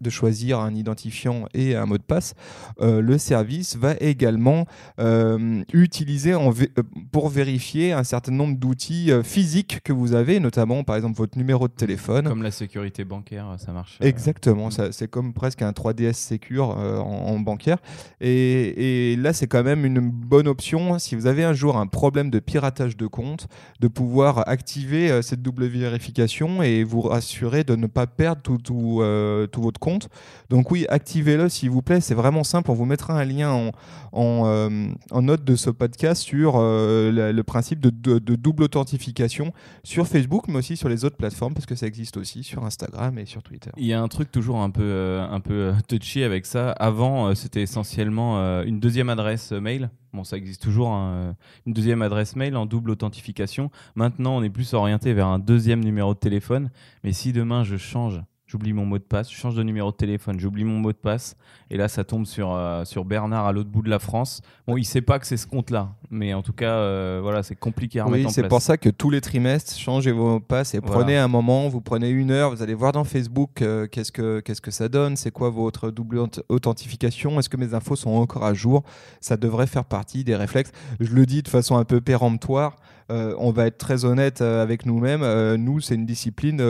de 0.00 0.10
choisir 0.10 0.60
un 0.60 0.74
identifiant 0.74 1.35
et 1.54 1.74
un 1.76 1.86
mot 1.86 1.98
de 1.98 2.02
passe, 2.02 2.34
euh, 2.80 3.00
le 3.00 3.18
service 3.18 3.76
va 3.76 3.94
également 4.00 4.66
euh, 4.98 5.62
utiliser 5.72 6.34
en 6.34 6.50
vé- 6.50 6.70
euh, 6.78 6.82
pour 7.12 7.28
vérifier 7.28 7.92
un 7.92 8.04
certain 8.04 8.32
nombre 8.32 8.56
d'outils 8.58 9.10
physiques 9.22 9.80
que 9.84 9.92
vous 9.92 10.14
avez, 10.14 10.40
notamment 10.40 10.84
par 10.84 10.96
exemple 10.96 11.16
votre 11.16 11.36
numéro 11.38 11.68
de 11.68 11.72
téléphone. 11.72 12.28
Comme 12.28 12.42
la 12.42 12.50
sécurité 12.50 13.04
bancaire, 13.04 13.54
ça 13.58 13.72
marche. 13.72 13.98
Exactement, 14.00 14.70
ça- 14.70 14.92
c'est 14.92 15.08
comme 15.08 15.32
presque 15.32 15.62
un 15.62 15.72
3DS 15.72 16.14
Secure 16.14 16.70
en, 16.70 17.26
en 17.34 17.38
bancaire. 17.40 17.78
Et, 18.20 19.12
et 19.12 19.16
là, 19.16 19.32
c'est 19.32 19.46
quand 19.46 19.62
même 19.62 19.84
une 19.84 20.00
bonne 20.00 20.48
option 20.48 20.98
si 20.98 21.14
vous 21.14 21.26
avez 21.26 21.44
un 21.44 21.52
jour 21.52 21.76
un 21.76 21.86
problème 21.86 22.30
de 22.30 22.38
piratage 22.38 22.96
de 22.96 23.06
compte, 23.06 23.46
de 23.80 23.88
pouvoir 23.88 24.48
activer 24.48 25.20
cette 25.22 25.42
double 25.42 25.66
vérification 25.66 26.62
et 26.62 26.84
vous 26.84 27.00
rassurer 27.02 27.64
de 27.64 27.76
ne 27.76 27.86
pas 27.86 28.06
perdre 28.06 28.42
tout, 28.42 28.58
tout, 28.58 28.98
euh, 29.02 29.46
tout 29.46 29.62
votre 29.62 29.80
compte. 29.80 30.08
Donc 30.50 30.70
oui, 30.70 30.86
activez-le 31.16 31.48
s'il 31.48 31.70
vous 31.70 31.80
plaît, 31.80 32.02
c'est 32.02 32.14
vraiment 32.14 32.44
simple. 32.44 32.70
On 32.70 32.74
vous 32.74 32.84
mettra 32.84 33.18
un 33.18 33.24
lien 33.24 33.70
en, 34.12 34.46
euh, 34.46 34.68
note 35.14 35.44
de 35.44 35.56
ce 35.56 35.70
podcast 35.70 36.20
sur 36.20 36.56
euh, 36.56 37.32
le, 37.32 37.42
principe 37.42 37.80
de, 37.80 38.18
double 38.18 38.64
authentification 38.64 39.54
sur 39.82 40.06
Facebook, 40.06 40.44
mais 40.48 40.56
aussi 40.56 40.76
sur 40.76 40.90
les 40.90 41.06
autres 41.06 41.16
plateformes, 41.16 41.54
parce 41.54 41.64
que 41.64 41.74
ça 41.74 41.86
existe 41.86 42.18
aussi 42.18 42.44
sur 42.44 42.66
Instagram 42.66 43.18
et 43.18 43.24
sur 43.24 43.42
Twitter. 43.42 43.70
Il 43.78 43.86
y 43.86 43.94
a 43.94 44.02
un 44.02 44.08
truc 44.08 44.30
toujours 44.30 44.60
un 44.60 44.68
peu, 44.68 44.82
euh, 44.82 45.72
touchy 45.88 46.22
avec 46.22 46.44
ça. 46.44 46.72
Avant, 46.72 47.34
c'était 47.34 47.62
essentiellement 47.62 48.62
une 48.64 48.78
deuxième 48.78 49.08
adresse 49.08 49.52
mail. 49.52 49.88
Bon, 50.12 50.22
ça 50.22 50.36
existe 50.36 50.62
toujours, 50.62 50.90
hein, 50.90 51.34
une 51.64 51.72
deuxième 51.72 52.02
adresse 52.02 52.36
mail 52.36 52.56
en 52.56 52.66
double 52.66 52.90
authentification. 52.90 53.70
Maintenant, 53.94 54.36
on 54.36 54.42
est 54.42 54.50
plus 54.50 54.74
orienté 54.74 55.14
vers 55.14 55.28
un 55.28 55.38
deuxième 55.38 55.82
numéro 55.82 56.12
de 56.12 56.18
téléphone. 56.18 56.70
Mais 57.04 57.14
si 57.14 57.32
demain 57.32 57.64
je 57.64 57.78
change, 57.78 58.20
j'oublie 58.46 58.72
mon 58.72 58.86
mot 58.86 58.98
de 58.98 59.02
passe, 59.02 59.30
je 59.30 59.36
change 59.36 59.54
de 59.56 59.62
numéro 59.62 59.90
de 59.90 59.96
téléphone, 59.96 60.38
j'oublie 60.38 60.64
mon 60.64 60.78
mot 60.78 60.92
de 60.92 60.96
passe, 60.96 61.36
et 61.70 61.76
là 61.76 61.88
ça 61.88 62.04
tombe 62.04 62.26
sur, 62.26 62.52
euh, 62.54 62.84
sur 62.84 63.04
Bernard 63.04 63.46
à 63.46 63.52
l'autre 63.52 63.70
bout 63.70 63.82
de 63.82 63.90
la 63.90 63.98
France. 63.98 64.40
Bon, 64.68 64.76
il 64.76 64.84
sait 64.84 65.00
pas 65.00 65.18
que 65.18 65.26
c'est 65.26 65.36
ce 65.36 65.46
compte-là, 65.46 65.90
mais 66.10 66.32
en 66.34 66.42
tout 66.42 66.52
cas, 66.52 66.70
euh, 66.70 67.18
voilà, 67.22 67.42
c'est 67.42 67.56
compliqué 67.56 67.98
à 68.00 68.04
remettre 68.04 68.20
Oui, 68.20 68.26
en 68.26 68.30
c'est 68.30 68.42
place. 68.42 68.48
pour 68.50 68.62
ça 68.62 68.76
que 68.76 68.88
tous 68.88 69.10
les 69.10 69.20
trimestres, 69.20 69.76
changez 69.76 70.12
vos 70.12 70.28
mots 70.34 70.38
de 70.38 70.44
passe 70.44 70.74
et 70.74 70.78
Voilà. 70.78 70.94
prenez 70.94 71.16
un 71.16 71.28
moment, 71.28 71.68
vous 71.68 71.80
prenez 71.80 72.08
une 72.08 72.30
heure, 72.30 72.50
vous 72.50 72.62
allez 72.62 72.74
voir 72.74 72.92
dans 72.92 73.04
Facebook 73.04 73.62
euh, 73.62 73.86
qu'est-ce 73.88 74.12
que 74.12 74.40
qu'est-ce 74.40 74.60
que 74.60 74.70
ça 74.70 74.88
donne, 74.88 75.16
c'est 75.16 75.30
quoi 75.32 75.50
votre 75.50 75.90
double 75.90 76.18
auth- 76.18 76.42
authentification, 76.48 77.38
est-ce 77.38 77.48
que 77.48 77.56
mes 77.56 77.74
infos 77.74 77.96
sont 77.96 78.10
encore 78.10 78.44
à 78.44 78.54
jour? 78.54 78.82
Ça 79.20 79.36
devrait 79.36 79.66
faire 79.66 79.84
partie 79.84 80.22
des 80.24 80.36
réflexes. 80.36 80.70
Je 81.00 81.12
le 81.14 81.26
dis 81.26 81.42
de 81.42 81.48
façon 81.48 81.76
un 81.76 81.84
peu 81.84 82.00
péremptoire. 82.00 82.76
Euh, 83.08 83.34
on 83.38 83.52
va 83.52 83.66
être 83.66 83.78
très 83.78 84.04
honnête 84.04 84.40
euh, 84.40 84.62
avec 84.62 84.84
nous-mêmes. 84.84 85.22
Euh, 85.22 85.56
nous, 85.56 85.80
c'est 85.80 85.94
une 85.94 86.06
discipline 86.06 86.62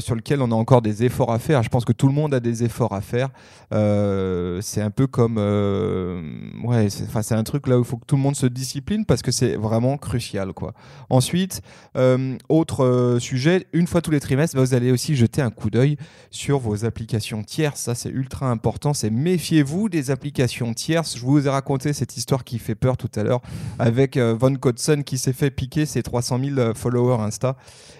sur 0.00 0.14
laquelle 0.14 0.42
on 0.42 0.50
a 0.50 0.54
encore 0.54 0.82
des 0.82 1.04
efforts 1.04 1.32
à 1.32 1.38
faire. 1.38 1.62
Je 1.62 1.68
pense 1.68 1.84
que 1.84 1.92
tout 1.92 2.06
le 2.06 2.12
monde 2.12 2.34
a 2.34 2.40
des 2.40 2.64
efforts 2.64 2.92
à 2.92 3.00
faire. 3.00 3.28
C'est 3.70 4.82
un 4.82 4.90
peu 4.90 5.06
comme, 5.06 5.36
ouais, 6.64 6.88
c'est, 6.90 7.34
un 7.34 7.44
truc 7.44 7.66
là 7.66 7.78
où 7.78 7.82
il 7.82 7.86
faut 7.86 7.96
que 7.96 8.06
tout 8.06 8.16
le 8.16 8.22
monde 8.22 8.36
se 8.36 8.46
discipline 8.46 9.04
parce 9.04 9.22
que 9.22 9.30
c'est 9.30 9.56
vraiment 9.56 9.96
crucial, 9.96 10.52
quoi. 10.52 10.72
Ensuite, 11.08 11.62
autre 12.48 13.18
sujet, 13.20 13.66
une 13.72 13.86
fois 13.86 14.00
tous 14.02 14.10
les 14.10 14.20
trimestres, 14.20 14.56
bah, 14.56 14.62
vous 14.62 14.74
allez 14.74 14.90
aussi 14.92 15.14
jeter 15.14 15.42
un 15.42 15.50
coup 15.50 15.70
d'œil 15.70 15.96
sur 16.30 16.58
vos 16.58 16.84
applications 16.84 17.42
tierces. 17.42 17.80
Ça, 17.80 17.94
c'est 17.94 18.10
ultra 18.10 18.50
important. 18.50 18.94
C'est 18.94 19.10
méfiez-vous 19.10 19.88
des 19.88 20.10
applications 20.10 20.72
tierces. 20.74 21.16
Je 21.16 21.24
vous 21.24 21.46
ai 21.46 21.50
raconté 21.50 21.92
cette 21.92 22.16
histoire 22.16 22.44
qui 22.44 22.58
fait 22.58 22.74
peur 22.74 22.96
tout 22.96 23.10
à 23.16 23.22
l'heure 23.22 23.40
avec 23.78 24.16
Von 24.18 24.56
Kodson 24.56 25.02
qui 25.04 25.18
s'est 25.18 25.32
fait 25.32 25.50
piquer 25.60 25.84
ses 25.84 26.02
300 26.02 26.40
000 26.42 26.58
euh, 26.58 26.72
followers 26.72 27.20
Insta. 27.20 27.54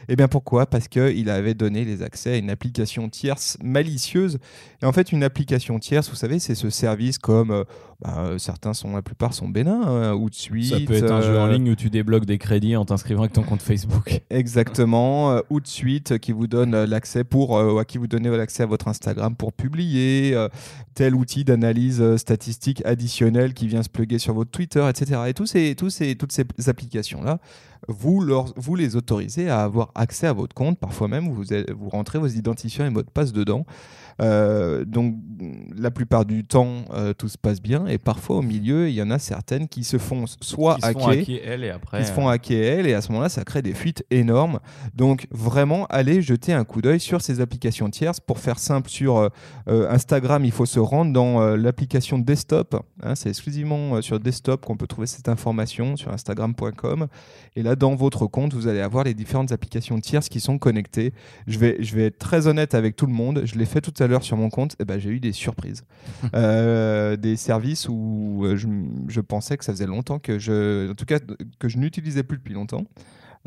Et 0.09 0.17
bien 0.17 0.29
pourquoi? 0.29 0.65
Parce 0.65 0.89
qu'il 0.89 1.29
avait 1.29 1.53
donné 1.53 1.85
les 1.85 2.03
accès 2.03 2.33
à 2.33 2.37
une 2.39 2.49
application 2.49 3.11
tierce 3.11 3.59
malicieuse. 3.63 4.39
Et 4.83 4.87
en 4.87 4.93
fait, 4.93 5.13
une 5.13 5.23
application 5.23 5.79
tierce, 5.79 6.09
vous 6.09 6.17
savez, 6.17 6.39
c'est 6.39 6.55
ce 6.55 6.71
service 6.71 7.19
comme 7.19 7.51
euh, 7.51 7.65
bah, 8.03 8.15
euh, 8.19 8.39
certains 8.39 8.73
sont, 8.73 8.95
la 8.95 9.03
plupart 9.03 9.35
sont 9.35 9.49
bénins, 9.49 9.83
hein, 9.83 10.15
ou 10.15 10.31
de 10.31 10.35
suite. 10.35 10.71
Ça 10.71 10.81
peut 10.81 10.95
être 10.95 11.13
un 11.13 11.21
jeu 11.21 11.39
en 11.39 11.49
euh, 11.49 11.53
ligne 11.53 11.71
où 11.71 11.75
tu 11.75 11.91
débloques 11.91 12.25
des 12.25 12.39
crédits 12.39 12.75
en 12.77 12.85
t'inscrivant 12.85 13.23
avec 13.23 13.35
ton 13.35 13.43
compte 13.43 13.61
Facebook. 13.61 14.23
Exactement, 14.31 15.33
euh, 15.33 15.41
ou 15.51 15.61
de 15.61 15.67
suite 15.67 16.13
euh, 16.13 16.19
qui 16.19 16.33
vous 16.33 16.47
donne 16.47 16.75
euh, 16.75 16.87
l'accès 16.87 17.25
pour 17.25 17.59
euh, 17.59 17.79
à 17.79 17.85
qui 17.85 17.99
vous 17.99 18.07
donnez 18.07 18.31
l'accès 18.35 18.63
à 18.63 18.67
votre 18.67 18.89
Instagram 18.89 19.37
pour 19.37 19.53
publier 19.53 20.33
euh, 20.35 20.49
tel 20.95 21.15
outil 21.15 21.45
d'analyse 21.45 22.01
euh, 22.01 22.17
statistique 22.17 22.83
additionnel 22.87 23.55
qui 23.55 23.67
vient 23.67 23.83
se 23.83 23.89
plugger 23.89 24.19
sur 24.19 24.35
votre 24.35 24.51
Twitter, 24.51 24.87
etc. 24.89 25.21
Et 25.29 25.35
tous 25.35 25.47
ces, 25.47 25.75
tous 25.75 25.91
ces, 25.91 26.15
toutes 26.15 26.33
ces 26.33 26.45
applications 26.69 27.23
là, 27.23 27.39
vous, 27.89 28.21
leur- 28.21 28.53
vous 28.57 28.77
les 28.77 28.97
autorisez 28.97 29.49
à 29.49 29.63
avoir 29.63 29.91
accès 29.95 30.27
à 30.27 30.33
votre 30.33 30.55
compte. 30.55 30.79
Parfois 30.79 31.09
même 31.09 31.29
vous, 31.29 31.45
rentrez 31.89 32.19
vos 32.19 32.27
identifiants 32.29 32.87
et 32.87 32.91
mots 32.91 33.03
de 33.03 33.11
passe 33.11 33.33
dedans. 33.33 33.65
Euh, 34.21 34.85
donc 34.85 35.15
la 35.75 35.91
plupart 35.91 36.27
du 36.27 36.45
temps 36.45 36.85
euh, 36.93 37.15
tout 37.15 37.29
se 37.29 37.39
passe 37.39 37.63
bien 37.63 37.87
et 37.87 37.97
parfois 37.97 38.37
au 38.37 38.43
milieu 38.43 38.87
il 38.91 38.95
y 38.95 39.01
en 39.01 39.11
a 39.11 39.19
certaines 39.19 39.67
qui 39.67 39.83
se 39.83 39.97
font 39.97 40.27
soit 40.43 40.75
Qui 40.75 40.81
se 40.83 40.93
font 40.93 41.07
hacker 41.09 41.21
hacker, 41.23 41.41
elle 41.47 41.65
et 41.65 41.71
après. 41.71 42.01
qui 42.01 42.07
se 42.07 42.13
font 42.13 42.29
euh, 42.29 42.33
hacker 42.33 42.79
elle 42.81 42.87
et 42.87 42.93
à 42.93 43.01
ce 43.01 43.13
moment-là 43.13 43.31
ça 43.31 43.45
crée 43.45 43.63
des 43.63 43.73
fuites 43.73 44.05
énormes 44.11 44.61
donc 44.95 45.27
vraiment 45.31 45.87
allez 45.87 46.21
jeter 46.21 46.53
un 46.53 46.65
coup 46.65 46.83
d'œil 46.83 47.01
sur 47.01 47.23
ces 47.23 47.41
applications 47.41 47.89
tierces 47.89 48.21
pour 48.21 48.39
faire 48.41 48.59
simple 48.59 48.91
sur 48.91 49.31
Instagram 49.67 50.45
il 50.45 50.53
faut 50.53 50.67
se 50.67 50.81
rendre 50.81 51.15
dans 51.15 51.41
l'application 51.57 52.19
desktop 52.19 52.77
hein, 53.03 53.15
c'est 53.15 53.31
exclusivement 53.31 54.03
sur 54.03 54.21
desktop 54.21 54.67
qu'on 54.67 54.77
peut 54.77 54.87
trouver 54.89 55.07
cette 55.07 55.31
information 55.31 55.97
sur 55.97 56.13
instagram.com 56.13 57.07
et 57.57 57.63
là 57.63 57.70
dans 57.77 57.95
votre 57.95 58.27
compte 58.27 58.55
vous 58.55 58.69
allez 58.69 58.81
avoir 58.81 59.05
les 59.05 59.15
différentes 59.15 59.53
applications 59.53 59.99
tierces 60.01 60.29
qui 60.29 60.41
sont 60.41 60.59
connectées. 60.59 61.13
Je 61.47 61.59
vais, 61.59 61.83
je 61.83 61.95
vais 61.95 62.07
être 62.07 62.19
très 62.19 62.47
honnête 62.47 62.75
avec 62.75 62.97
tout 62.97 63.07
le 63.07 63.13
monde. 63.13 63.43
Je 63.45 63.57
l'ai 63.57 63.67
fait 63.67 63.81
tout 63.81 63.95
à 64.03 64.07
l'heure 64.07 64.23
sur 64.23 64.37
mon 64.37 64.51
compte. 64.51 64.77
Et 64.81 64.85
ben, 64.85 64.99
j'ai 64.99 65.11
eu 65.11 65.21
des 65.21 65.33
surprises. 65.33 65.85
Euh, 66.35 67.17
des 67.17 67.37
services 67.37 67.89
où 67.89 68.43
euh, 68.45 68.57
je, 68.57 68.69
je 69.09 69.21
pensais 69.21 69.57
que 69.57 69.65
ça 69.65 69.73
faisait 69.73 69.87
longtemps 69.87 70.19
que 70.19 70.39
je, 70.39 70.91
en 70.91 70.95
tout 70.95 71.05
cas, 71.05 71.19
que 71.59 71.69
je 71.69 71.79
n'utilisais 71.79 72.23
plus 72.23 72.39
depuis 72.39 72.55
longtemps. 72.55 72.85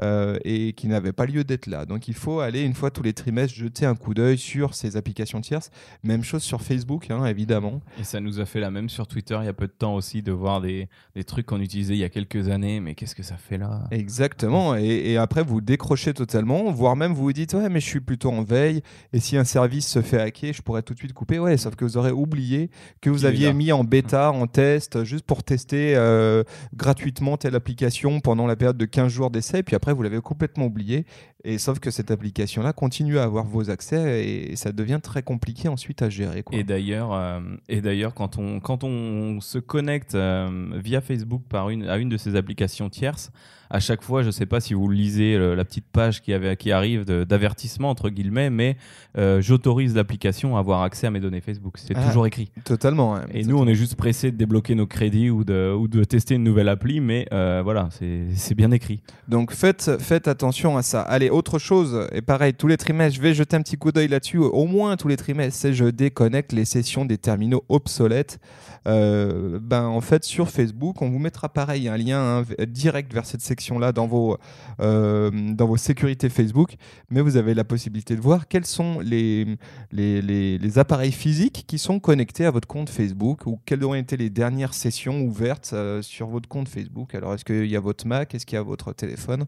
Euh, 0.01 0.37
et 0.43 0.73
qui 0.73 0.87
n'avaient 0.87 1.13
pas 1.13 1.25
lieu 1.25 1.43
d'être 1.43 1.67
là. 1.67 1.85
Donc 1.85 2.07
il 2.07 2.13
faut 2.13 2.39
aller 2.39 2.61
une 2.61 2.73
fois 2.73 2.91
tous 2.91 3.03
les 3.03 3.13
trimestres 3.13 3.55
jeter 3.55 3.85
un 3.85 3.95
coup 3.95 4.13
d'œil 4.13 4.37
sur 4.37 4.73
ces 4.73 4.97
applications 4.97 5.41
tierces. 5.41 5.69
Même 6.03 6.23
chose 6.23 6.43
sur 6.43 6.61
Facebook, 6.61 7.11
hein, 7.11 7.25
évidemment. 7.25 7.81
Et 7.99 8.03
ça 8.03 8.19
nous 8.19 8.39
a 8.39 8.45
fait 8.45 8.59
la 8.59 8.71
même 8.71 8.89
sur 8.89 9.07
Twitter 9.07 9.37
il 9.41 9.45
y 9.45 9.49
a 9.49 9.53
peu 9.53 9.67
de 9.67 9.73
temps 9.73 9.95
aussi 9.95 10.21
de 10.21 10.31
voir 10.31 10.61
des, 10.61 10.87
des 11.15 11.23
trucs 11.23 11.45
qu'on 11.45 11.59
utilisait 11.59 11.93
il 11.93 11.99
y 11.99 12.03
a 12.03 12.09
quelques 12.09 12.49
années. 12.49 12.79
Mais 12.79 12.95
qu'est-ce 12.95 13.15
que 13.15 13.23
ça 13.23 13.37
fait 13.37 13.57
là? 13.57 13.83
Exactement. 13.91 14.75
Et, 14.75 15.11
et 15.11 15.17
après, 15.17 15.43
vous 15.43 15.61
décrochez 15.61 16.13
totalement, 16.13 16.71
voire 16.71 16.95
même 16.95 17.13
vous 17.13 17.23
vous 17.23 17.33
dites 17.33 17.53
Ouais, 17.53 17.69
mais 17.69 17.79
je 17.79 17.85
suis 17.85 18.01
plutôt 18.01 18.31
en 18.31 18.43
veille. 18.43 18.81
Et 19.11 19.19
si 19.19 19.37
un 19.37 19.43
service 19.43 19.87
se 19.87 20.01
fait 20.01 20.19
hacker, 20.19 20.53
je 20.53 20.61
pourrais 20.61 20.81
tout 20.81 20.93
de 20.93 20.99
suite 20.99 21.13
couper. 21.13 21.39
Ouais, 21.39 21.57
sauf 21.57 21.75
que 21.75 21.85
vous 21.85 21.97
aurez 21.97 22.11
oublié 22.11 22.69
que 23.01 23.09
vous 23.09 23.25
aviez 23.25 23.53
mis 23.53 23.71
en 23.71 23.83
bêta, 23.83 24.31
en 24.31 24.47
test, 24.47 25.03
juste 25.03 25.25
pour 25.25 25.43
tester 25.43 25.95
euh, 25.95 26.43
gratuitement 26.75 27.37
telle 27.37 27.55
application 27.55 28.19
pendant 28.19 28.47
la 28.47 28.55
période 28.55 28.77
de 28.77 28.85
15 28.85 29.11
jours 29.11 29.29
d'essai. 29.29 29.63
Puis 29.63 29.75
après, 29.75 29.82
vous 29.91 30.03
l'avez 30.03 30.21
complètement 30.21 30.65
oublié. 30.65 31.05
Et 31.45 31.57
sauf 31.57 31.79
que 31.79 31.91
cette 31.91 32.09
application-là 32.09 32.71
continue 32.71 33.17
à 33.17 33.23
avoir 33.23 33.43
vos 33.45 33.69
accès 33.69 34.25
et, 34.25 34.55
ça 34.55 34.71
devient 34.71 34.99
très 35.03 35.23
compliqué 35.23 35.67
ensuite 35.67 36.01
à 36.01 36.09
gérer. 36.09 36.41
quoi. 36.43 36.57
Et 36.57 36.63
d'ailleurs, 36.63 37.11
euh, 37.13 37.39
et 37.67 37.81
d'ailleurs, 37.81 38.13
quand 38.13 38.37
on 38.37 38.59
quand 38.61 38.83
on 38.85 39.41
se 39.41 39.57
connecte 39.57 40.15
euh, 40.15 40.69
via 40.81 41.01
Facebook 41.01 41.41
par 41.49 41.69
une 41.69 41.83
à 41.89 41.97
une 41.97 42.07
de 42.09 42.17
ces 42.17 42.35
applications 42.37 42.89
tierces, 42.89 43.31
à 43.69 43.79
chaque 43.79 44.03
fois, 44.03 44.21
je 44.21 44.29
sais 44.29 44.45
pas 44.45 44.59
si 44.61 44.75
vous 44.75 44.87
lisez 44.87 45.35
le- 45.35 45.55
la 45.55 45.65
petite 45.65 45.87
page 45.91 46.21
qui 46.21 46.31
avait 46.31 46.55
qui 46.55 46.71
arrive 46.71 47.05
d'avertissement 47.05 47.89
entre 47.89 48.09
guillemets, 48.09 48.49
mais 48.51 48.77
euh, 49.17 49.41
j'autorise 49.41 49.95
l'application 49.95 50.55
à 50.55 50.59
avoir 50.59 50.83
accès 50.83 51.07
à 51.07 51.11
mes 51.11 51.19
données 51.19 51.41
Facebook. 51.41 51.77
C'est 51.77 51.95
Ah, 51.97 52.05
toujours 52.05 52.27
écrit. 52.27 52.51
Totalement. 52.65 53.17
Et 53.33 53.43
nous, 53.43 53.57
on 53.57 53.67
est 53.67 53.73
juste 53.75 53.95
pressé 53.95 54.31
de 54.31 54.37
débloquer 54.37 54.75
nos 54.75 54.85
crédits 54.87 55.29
ou 55.31 55.43
de 55.43 55.73
ou 55.77 55.87
de 55.87 56.03
tester 56.03 56.35
une 56.35 56.43
nouvelle 56.43 56.69
appli, 56.69 57.01
mais 57.01 57.27
euh, 57.33 57.61
voilà, 57.63 57.89
c'est 57.91 58.27
c'est 58.35 58.55
bien 58.55 58.71
écrit. 58.71 59.01
Donc 59.27 59.51
faites, 59.51 59.91
faites 59.99 60.27
attention 60.27 60.77
à 60.77 60.83
ça. 60.83 61.01
Allez, 61.01 61.31
autre 61.33 61.59
chose, 61.59 62.07
et 62.11 62.21
pareil, 62.21 62.53
tous 62.53 62.67
les 62.67 62.77
trimestres, 62.77 63.17
je 63.17 63.21
vais 63.21 63.33
jeter 63.33 63.55
un 63.55 63.61
petit 63.61 63.77
coup 63.77 63.91
d'œil 63.91 64.07
là-dessus, 64.07 64.37
au 64.37 64.65
moins 64.65 64.95
tous 64.95 65.07
les 65.07 65.17
trimestres, 65.17 65.59
c'est 65.59 65.73
je 65.73 65.85
déconnecte 65.85 66.51
les 66.51 66.65
sessions 66.65 67.05
des 67.05 67.17
terminaux 67.17 67.63
obsolètes. 67.69 68.39
Euh, 68.87 69.59
ben, 69.61 69.85
en 69.85 70.01
fait, 70.01 70.23
sur 70.23 70.49
Facebook, 70.49 71.01
on 71.01 71.09
vous 71.09 71.19
mettra 71.19 71.49
pareil 71.49 71.87
un 71.87 71.97
lien 71.97 72.39
hein, 72.39 72.45
direct 72.67 73.13
vers 73.13 73.25
cette 73.25 73.41
section-là 73.41 73.91
dans, 73.91 74.07
vos 74.07 74.37
euh, 74.81 75.31
dans 75.53 75.67
vos 75.67 75.77
sécurités 75.77 76.29
Facebook, 76.29 76.75
mais 77.09 77.21
vous 77.21 77.37
avez 77.37 77.53
la 77.53 77.63
possibilité 77.63 78.15
de 78.15 78.21
voir 78.21 78.47
quels 78.47 78.65
sont 78.65 78.99
les, 78.99 79.57
les, 79.91 80.21
les, 80.21 80.79
appareils 80.79 81.11
physiques 81.11 81.65
qui 81.67 81.77
sont 81.77 81.99
connectés 81.99 82.45
à 82.45 82.51
votre 82.51 82.67
compte 82.67 82.89
Facebook 82.89 83.45
ou 83.45 83.59
quelles 83.65 83.85
ont 83.85 83.93
été 83.93 84.17
les 84.17 84.29
dernières 84.29 84.73
sessions 84.73 85.21
ouvertes 85.21 85.71
euh, 85.73 86.01
sur 86.01 86.27
votre 86.27 86.49
compte 86.49 86.67
Facebook. 86.67 87.15
Alors, 87.15 87.33
est-ce 87.33 87.45
qu'il 87.45 87.67
y 87.67 87.75
a 87.75 87.79
votre 87.79 88.07
Mac, 88.07 88.33
est-ce 88.33 88.45
qu'il 88.45 88.55
y 88.55 88.59
a 88.59 88.63
votre 88.63 88.93
téléphone? 88.93 89.45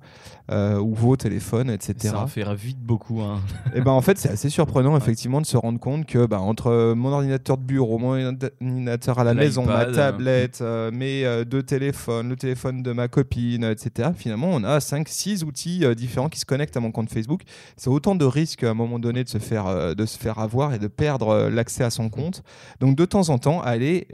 Ou 0.50 0.94
vos 0.94 1.16
téléphones, 1.16 1.70
etc. 1.76 1.96
Ça 2.00 2.22
en 2.22 2.28
fait 2.28 2.46
vite 2.56 2.80
beaucoup. 2.80 3.22
Hein. 3.22 3.42
Et 3.76 3.82
ben 3.82 3.92
en 3.92 4.02
fait, 4.02 4.18
c'est 4.18 4.30
assez 4.30 4.50
surprenant 4.50 4.98
effectivement 4.98 5.42
de 5.42 5.46
se 5.46 5.58
rendre 5.58 5.80
compte 5.80 6.06
que 6.06 6.26
ben, 6.26 6.40
entre 6.40 6.94
mon 6.94 7.12
ordinateur 7.12 7.58
de 7.58 7.64
bureau, 7.64 7.98
mon 7.98 8.36
ordinateur 8.62 9.20
à 9.20 9.24
la 9.24 9.34
maison, 9.34 9.66
ma 9.66 9.86
tablette, 9.86 10.60
euh, 10.62 10.92
mes 10.92 11.26
euh, 11.26 11.44
deux 11.46 11.64
téléphones, 11.64 12.30
le 12.30 12.36
téléphone 12.36 12.84
de 12.84 12.92
ma 12.92 13.08
copine, 13.08 13.64
etc. 13.64 14.10
Finalement, 14.16 14.50
on 14.52 14.64
a 14.64 14.80
5-6 14.80 15.44
outils 15.44 15.86
euh, 15.86 15.96
différents 15.96 16.30
qui 16.30 16.40
se 16.40 16.46
connectent 16.46 16.78
à 16.78 16.80
mon 16.80 16.92
compte 16.92 17.10
Facebook. 17.10 17.42
C'est 17.78 17.90
autant 17.90 18.16
de 18.16 18.26
risques 18.26 18.64
à 18.64 18.70
un 18.70 18.74
moment 18.74 19.00
donné 19.00 19.24
de 19.24 19.30
se 19.30 19.38
faire, 19.38 19.96
de 19.96 20.06
se 20.06 20.18
faire 20.18 20.40
avoir 20.40 20.74
et 20.74 20.80
de 20.80 20.88
perdre 20.88 21.50
l'accès 21.50 21.84
à 21.84 21.90
son 21.90 22.10
compte. 22.10 22.44
Donc 22.80 22.96
de 22.96 23.06
temps 23.06 23.30
en 23.30 23.38
temps, 23.38 23.62
allez, 23.62 24.08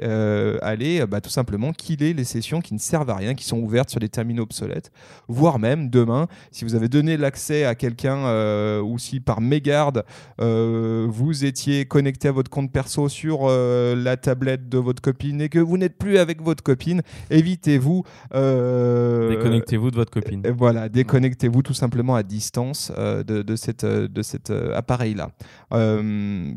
allez 0.62 1.06
bah, 1.06 1.22
tout 1.22 1.30
simplement 1.30 1.74
killer 1.74 2.14
les 2.14 2.24
sessions 2.24 2.62
qui 2.62 2.74
ne 2.74 2.80
servent 2.80 3.10
à 3.10 3.16
rien, 3.16 3.36
qui 3.36 3.46
sont 3.46 3.60
ouvertes 3.60 3.90
sur 3.90 4.00
des 4.00 4.10
terminaux 4.10 4.44
obsolètes, 4.44 4.92
voire 5.28 5.60
même 5.60 5.90
demain, 5.90 6.28
si 6.52 6.66
vous 6.66 6.76
avez 6.76 6.88
donné 6.88 7.18
l'accès 7.18 7.51
à 7.66 7.76
quelqu'un 7.76 8.82
ou 8.82 8.98
si 8.98 9.20
par 9.20 9.42
mégarde 9.42 10.04
vous 10.38 11.46
étiez 11.46 11.86
connecté 11.86 12.28
à 12.28 12.32
votre 12.32 12.50
compte 12.50 12.72
perso 12.72 13.10
sur 13.10 13.48
la 13.48 14.18
tablette 14.18 14.70
de 14.70 14.78
votre 14.78 15.02
copine 15.02 15.42
et 15.42 15.50
que 15.50 15.60
vous 15.60 15.78
n'êtes 15.78 15.98
plus 15.98 16.18
avec 16.18 16.42
votre 16.42 16.64
copine, 16.64 17.02
évitez-vous. 17.30 18.04
Euh, 18.34 19.30
déconnectez-vous 19.30 19.92
de 19.92 19.96
votre 19.96 20.12
copine. 20.12 20.44
Euh, 20.46 20.54
voilà, 20.56 20.90
déconnectez-vous 20.90 21.62
tout 21.62 21.74
simplement 21.74 22.16
à 22.16 22.24
distance 22.24 22.92
euh, 22.98 23.24
de, 23.24 23.42
de, 23.42 23.56
cette, 23.56 23.86
de 23.86 24.22
cet 24.22 24.50
appareil-là. 24.50 25.32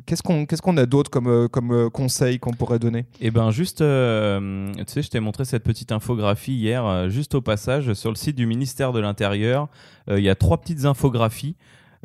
qu'est-ce 0.06 0.22
qu'on 0.22 0.46
qu'est-ce 0.46 0.62
qu'on 0.62 0.76
a 0.76 0.86
d'autre 0.86 1.10
comme, 1.10 1.48
comme 1.48 1.90
conseil 1.90 2.38
qu'on 2.38 2.52
pourrait 2.52 2.78
donner? 2.78 3.06
Eh 3.20 3.30
ben 3.30 3.50
juste, 3.50 3.78
tu 3.78 3.84
sais, 3.84 5.02
je 5.02 5.10
t'ai 5.10 5.20
montré 5.20 5.44
cette 5.44 5.64
petite 5.64 5.92
infographie 5.92 6.54
hier, 6.54 7.08
juste 7.10 7.34
au 7.34 7.40
passage, 7.40 7.92
sur 7.94 8.10
le 8.10 8.16
site 8.16 8.36
du 8.36 8.46
ministère 8.46 8.92
de 8.92 9.00
l'Intérieur. 9.00 9.68
Il 10.08 10.22
y 10.22 10.28
a 10.28 10.34
trois 10.34 10.58
petites 10.58 10.84
infographies. 10.84 11.56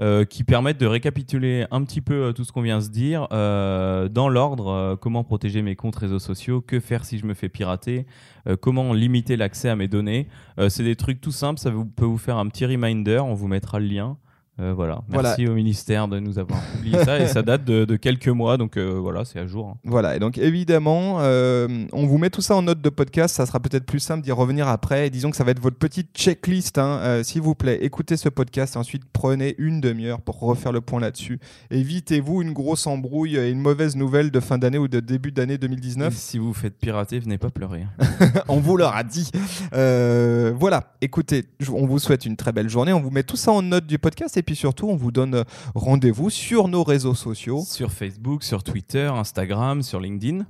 Euh, 0.02 0.24
qui 0.24 0.46
permettent 0.46 0.80
de 0.80 0.86
récapituler 0.86 1.66
un 1.72 1.84
petit 1.84 2.00
peu 2.00 2.14
euh, 2.14 2.32
tout 2.32 2.46
ce 2.46 2.54
qu'on 2.54 2.62
vient 2.62 2.78
de 2.78 2.84
se 2.84 2.90
dire 2.90 3.28
euh, 3.34 4.08
dans 4.08 4.30
l'ordre. 4.30 4.98
comment 5.02 5.26
protéger 5.26 5.62
mes 5.62 5.76
comptes 5.76 5.98
réseaux 5.98 6.20
sociaux, 6.20 6.62
que 6.62 6.80
faire 6.80 7.04
si 7.04 7.18
je 7.18 7.26
me 7.26 7.34
fais 7.34 7.50
pirater, 7.50 8.06
comment 8.62 8.94
limiter 8.94 9.36
l'accès 9.36 9.68
à 9.68 9.76
mes 9.76 9.88
données. 9.88 10.28
c'est 10.70 10.84
des 10.84 10.96
trucs 10.96 11.20
tout 11.20 11.32
simples, 11.32 11.60
ça 11.60 11.72
peut 11.96 12.06
vous 12.06 12.18
faire 12.18 12.38
un 12.38 12.48
petit 12.48 12.66
reminder, 12.66 13.20
on 13.20 13.34
vous 13.34 13.48
mettra 13.48 13.80
le 13.80 13.88
lien. 13.88 14.18
Euh, 14.60 14.74
voilà. 14.76 15.02
Merci 15.10 15.48
au 15.48 15.54
ministère 15.54 16.08
de 16.08 16.20
nous 16.20 16.38
avoir 16.38 16.62
publié 16.74 17.04
ça 17.04 17.20
et 17.20 17.28
ça 17.28 17.42
date 17.42 17.64
de, 17.64 17.96
quelques 17.96 18.28
mois, 18.28 18.58
donc 18.58 18.78
euh, 18.78 19.00
voilà, 19.00 19.26
c'est 19.26 19.40
à 19.40 19.48
jour. 19.48 19.70
Hein. 19.70 19.78
Voilà, 19.84 20.16
et 20.16 20.20
donc 20.20 20.38
évidemment, 20.38 21.18
euh, 21.20 21.86
on 21.94 22.06
vous 22.06 22.18
met 22.18 22.30
tout 22.30 22.42
ça 22.42 22.56
en 22.56 22.62
note 22.62 22.82
de 22.82 22.90
podcast, 22.90 23.36
ça 23.36 23.46
sera 23.46 23.60
peut-être 23.60 23.86
plus 23.86 24.00
simple 24.00 24.24
d'y 24.24 24.32
revenir 24.32 24.68
après. 24.68 25.08
Et 25.08 25.10
disons 25.10 25.32
que 25.32 25.38
ça 25.38 25.44
va 25.44 25.52
être 25.52 25.62
votre 25.62 25.78
petite 25.78 26.10
checklist, 26.14 26.78
hein. 26.78 27.22
s'il 27.24 27.42
vous 27.42 27.56
plaît. 27.56 27.80
Écoutez 27.82 28.18
ce 28.18 28.30
podcast, 28.30 28.76
ensuite 28.78 29.04
prenez 29.12 29.56
une 29.58 29.82
demi-heure 29.82 30.22
pour 30.22 30.40
refaire 30.40 30.72
le 30.72 30.82
point 30.82 31.00
là-dessus. 31.00 31.40
Évitez-vous 31.72 32.42
une 32.42 32.54
grosse 32.54 32.88
embrouille 32.88 33.38
et 33.38 33.50
une 33.50 33.60
mauvaise 33.60 33.96
nouvelle 33.96 34.32
de 34.32 34.40
fin 34.40 34.58
d'année 34.58 34.78
ou 34.78 34.88
de 34.88 35.00
début 35.00 35.32
d'année 35.32 35.58
2019. 35.58 36.14
si 36.14 36.38
vous 36.38 36.54
faites 36.54 36.78
pirater, 36.78 37.20
venez 37.20 37.38
pas 37.38 37.50
pleurer. 37.50 37.86
on 38.48 38.60
vous 38.60 38.78
l'aura 38.78 39.04
dit. 39.04 39.32
voilà, 39.72 40.94
écoutez, 41.02 41.46
on 41.72 41.86
vous 41.86 42.00
souhaite 42.00 42.26
une 42.26 42.36
très 42.36 42.52
belle 42.52 42.70
journée. 42.70 42.94
On 42.94 43.02
vous 43.02 43.12
met 43.12 43.24
tout 43.24 43.38
ça 43.38 43.52
en 43.52 43.62
note 43.62 43.86
du 43.86 43.98
podcast 44.00 44.38
et 44.38 44.44
puis 44.44 44.49
surtout, 44.56 44.88
on 44.88 44.96
vous 44.96 45.12
donne 45.12 45.44
rendez-vous 45.76 46.30
sur 46.30 46.68
nos 46.68 46.84
réseaux 46.84 47.16
sociaux. 47.16 47.64
Sur 47.66 47.92
Facebook, 47.92 48.44
sur 48.44 48.64
Twitter, 48.64 49.10
Instagram, 49.14 49.84
sur 49.84 50.00
LinkedIn. 50.00 50.46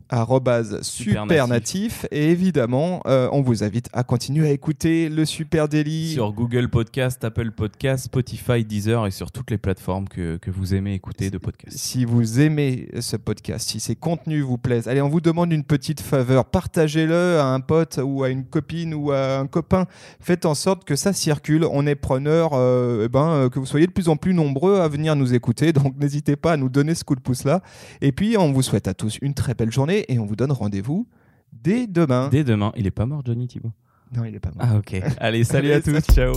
Supernatif. 0.83 2.05
Et 2.11 2.31
évidemment, 2.31 3.01
euh, 3.05 3.29
on 3.31 3.41
vous 3.41 3.63
invite 3.63 3.89
à 3.93 4.03
continuer 4.03 4.47
à 4.47 4.51
écouter 4.51 5.09
le 5.09 5.25
Super 5.25 5.67
Daily. 5.67 6.13
Sur 6.13 6.33
Google 6.33 6.69
Podcast, 6.69 7.23
Apple 7.23 7.51
Podcast, 7.51 8.05
Spotify, 8.05 8.63
Deezer 8.63 9.07
et 9.07 9.11
sur 9.11 9.31
toutes 9.31 9.51
les 9.51 9.57
plateformes 9.57 10.07
que, 10.07 10.37
que 10.37 10.51
vous 10.51 10.73
aimez 10.73 10.93
écouter 10.93 11.29
de 11.29 11.37
podcasts. 11.37 11.77
Si 11.77 12.05
vous 12.05 12.39
aimez 12.39 12.89
ce 12.99 13.17
podcast, 13.17 13.69
si 13.69 13.79
ces 13.79 13.95
contenus 13.95 14.43
vous 14.43 14.57
plaisent, 14.57 14.87
allez, 14.87 15.01
on 15.01 15.09
vous 15.09 15.21
demande 15.21 15.51
une 15.51 15.63
petite 15.63 16.01
faveur. 16.01 16.45
Partagez-le 16.45 17.39
à 17.39 17.47
un 17.47 17.59
pote 17.59 17.99
ou 18.03 18.23
à 18.23 18.29
une 18.29 18.45
copine 18.45 18.93
ou 18.93 19.11
à 19.11 19.39
un 19.39 19.47
copain. 19.47 19.85
Faites 20.19 20.45
en 20.45 20.55
sorte 20.55 20.83
que 20.83 20.95
ça 20.95 21.13
circule. 21.13 21.65
On 21.69 21.85
est 21.85 21.95
preneur 21.95 22.51
euh, 22.53 23.05
eh 23.05 23.09
ben, 23.09 23.29
euh, 23.29 23.49
que 23.49 23.59
vous 23.59 23.65
soyez 23.65 23.87
de 23.89 23.93
plus 23.93 24.09
en 24.09 24.15
plus 24.15 24.33
nombreux 24.33 24.79
à 24.79 24.87
venir 24.87 25.15
nous 25.15 25.33
écouter. 25.33 25.73
Donc 25.73 25.97
n'hésitez 25.99 26.35
pas 26.35 26.53
à 26.53 26.57
nous 26.57 26.69
donner 26.69 26.95
ce 26.95 27.03
coup 27.03 27.15
de 27.15 27.21
pouce 27.21 27.43
là. 27.43 27.61
Et 28.01 28.11
puis 28.11 28.37
on 28.37 28.51
vous 28.51 28.61
souhaite 28.61 28.87
à 28.87 28.93
tous 28.93 29.17
une 29.21 29.33
très 29.33 29.53
belle 29.53 29.71
journée 29.71 30.05
et 30.07 30.19
on 30.19 30.25
vous 30.25 30.35
donne 30.35 30.51
rendez-vous 30.51 31.07
dès 31.51 31.87
demain. 31.87 32.29
Dès 32.29 32.43
demain. 32.43 32.71
Il 32.75 32.87
est 32.87 32.91
pas 32.91 33.05
mort 33.05 33.21
Johnny 33.25 33.47
Thibault? 33.47 33.73
Non, 34.15 34.23
il 34.23 34.35
est 34.35 34.39
pas 34.39 34.51
mort. 34.55 34.65
Ah 34.67 34.77
ok. 34.77 35.01
Allez, 35.19 35.43
salut 35.43 35.71
à 35.71 35.81
tous. 35.81 36.01
Ciao. 36.13 36.33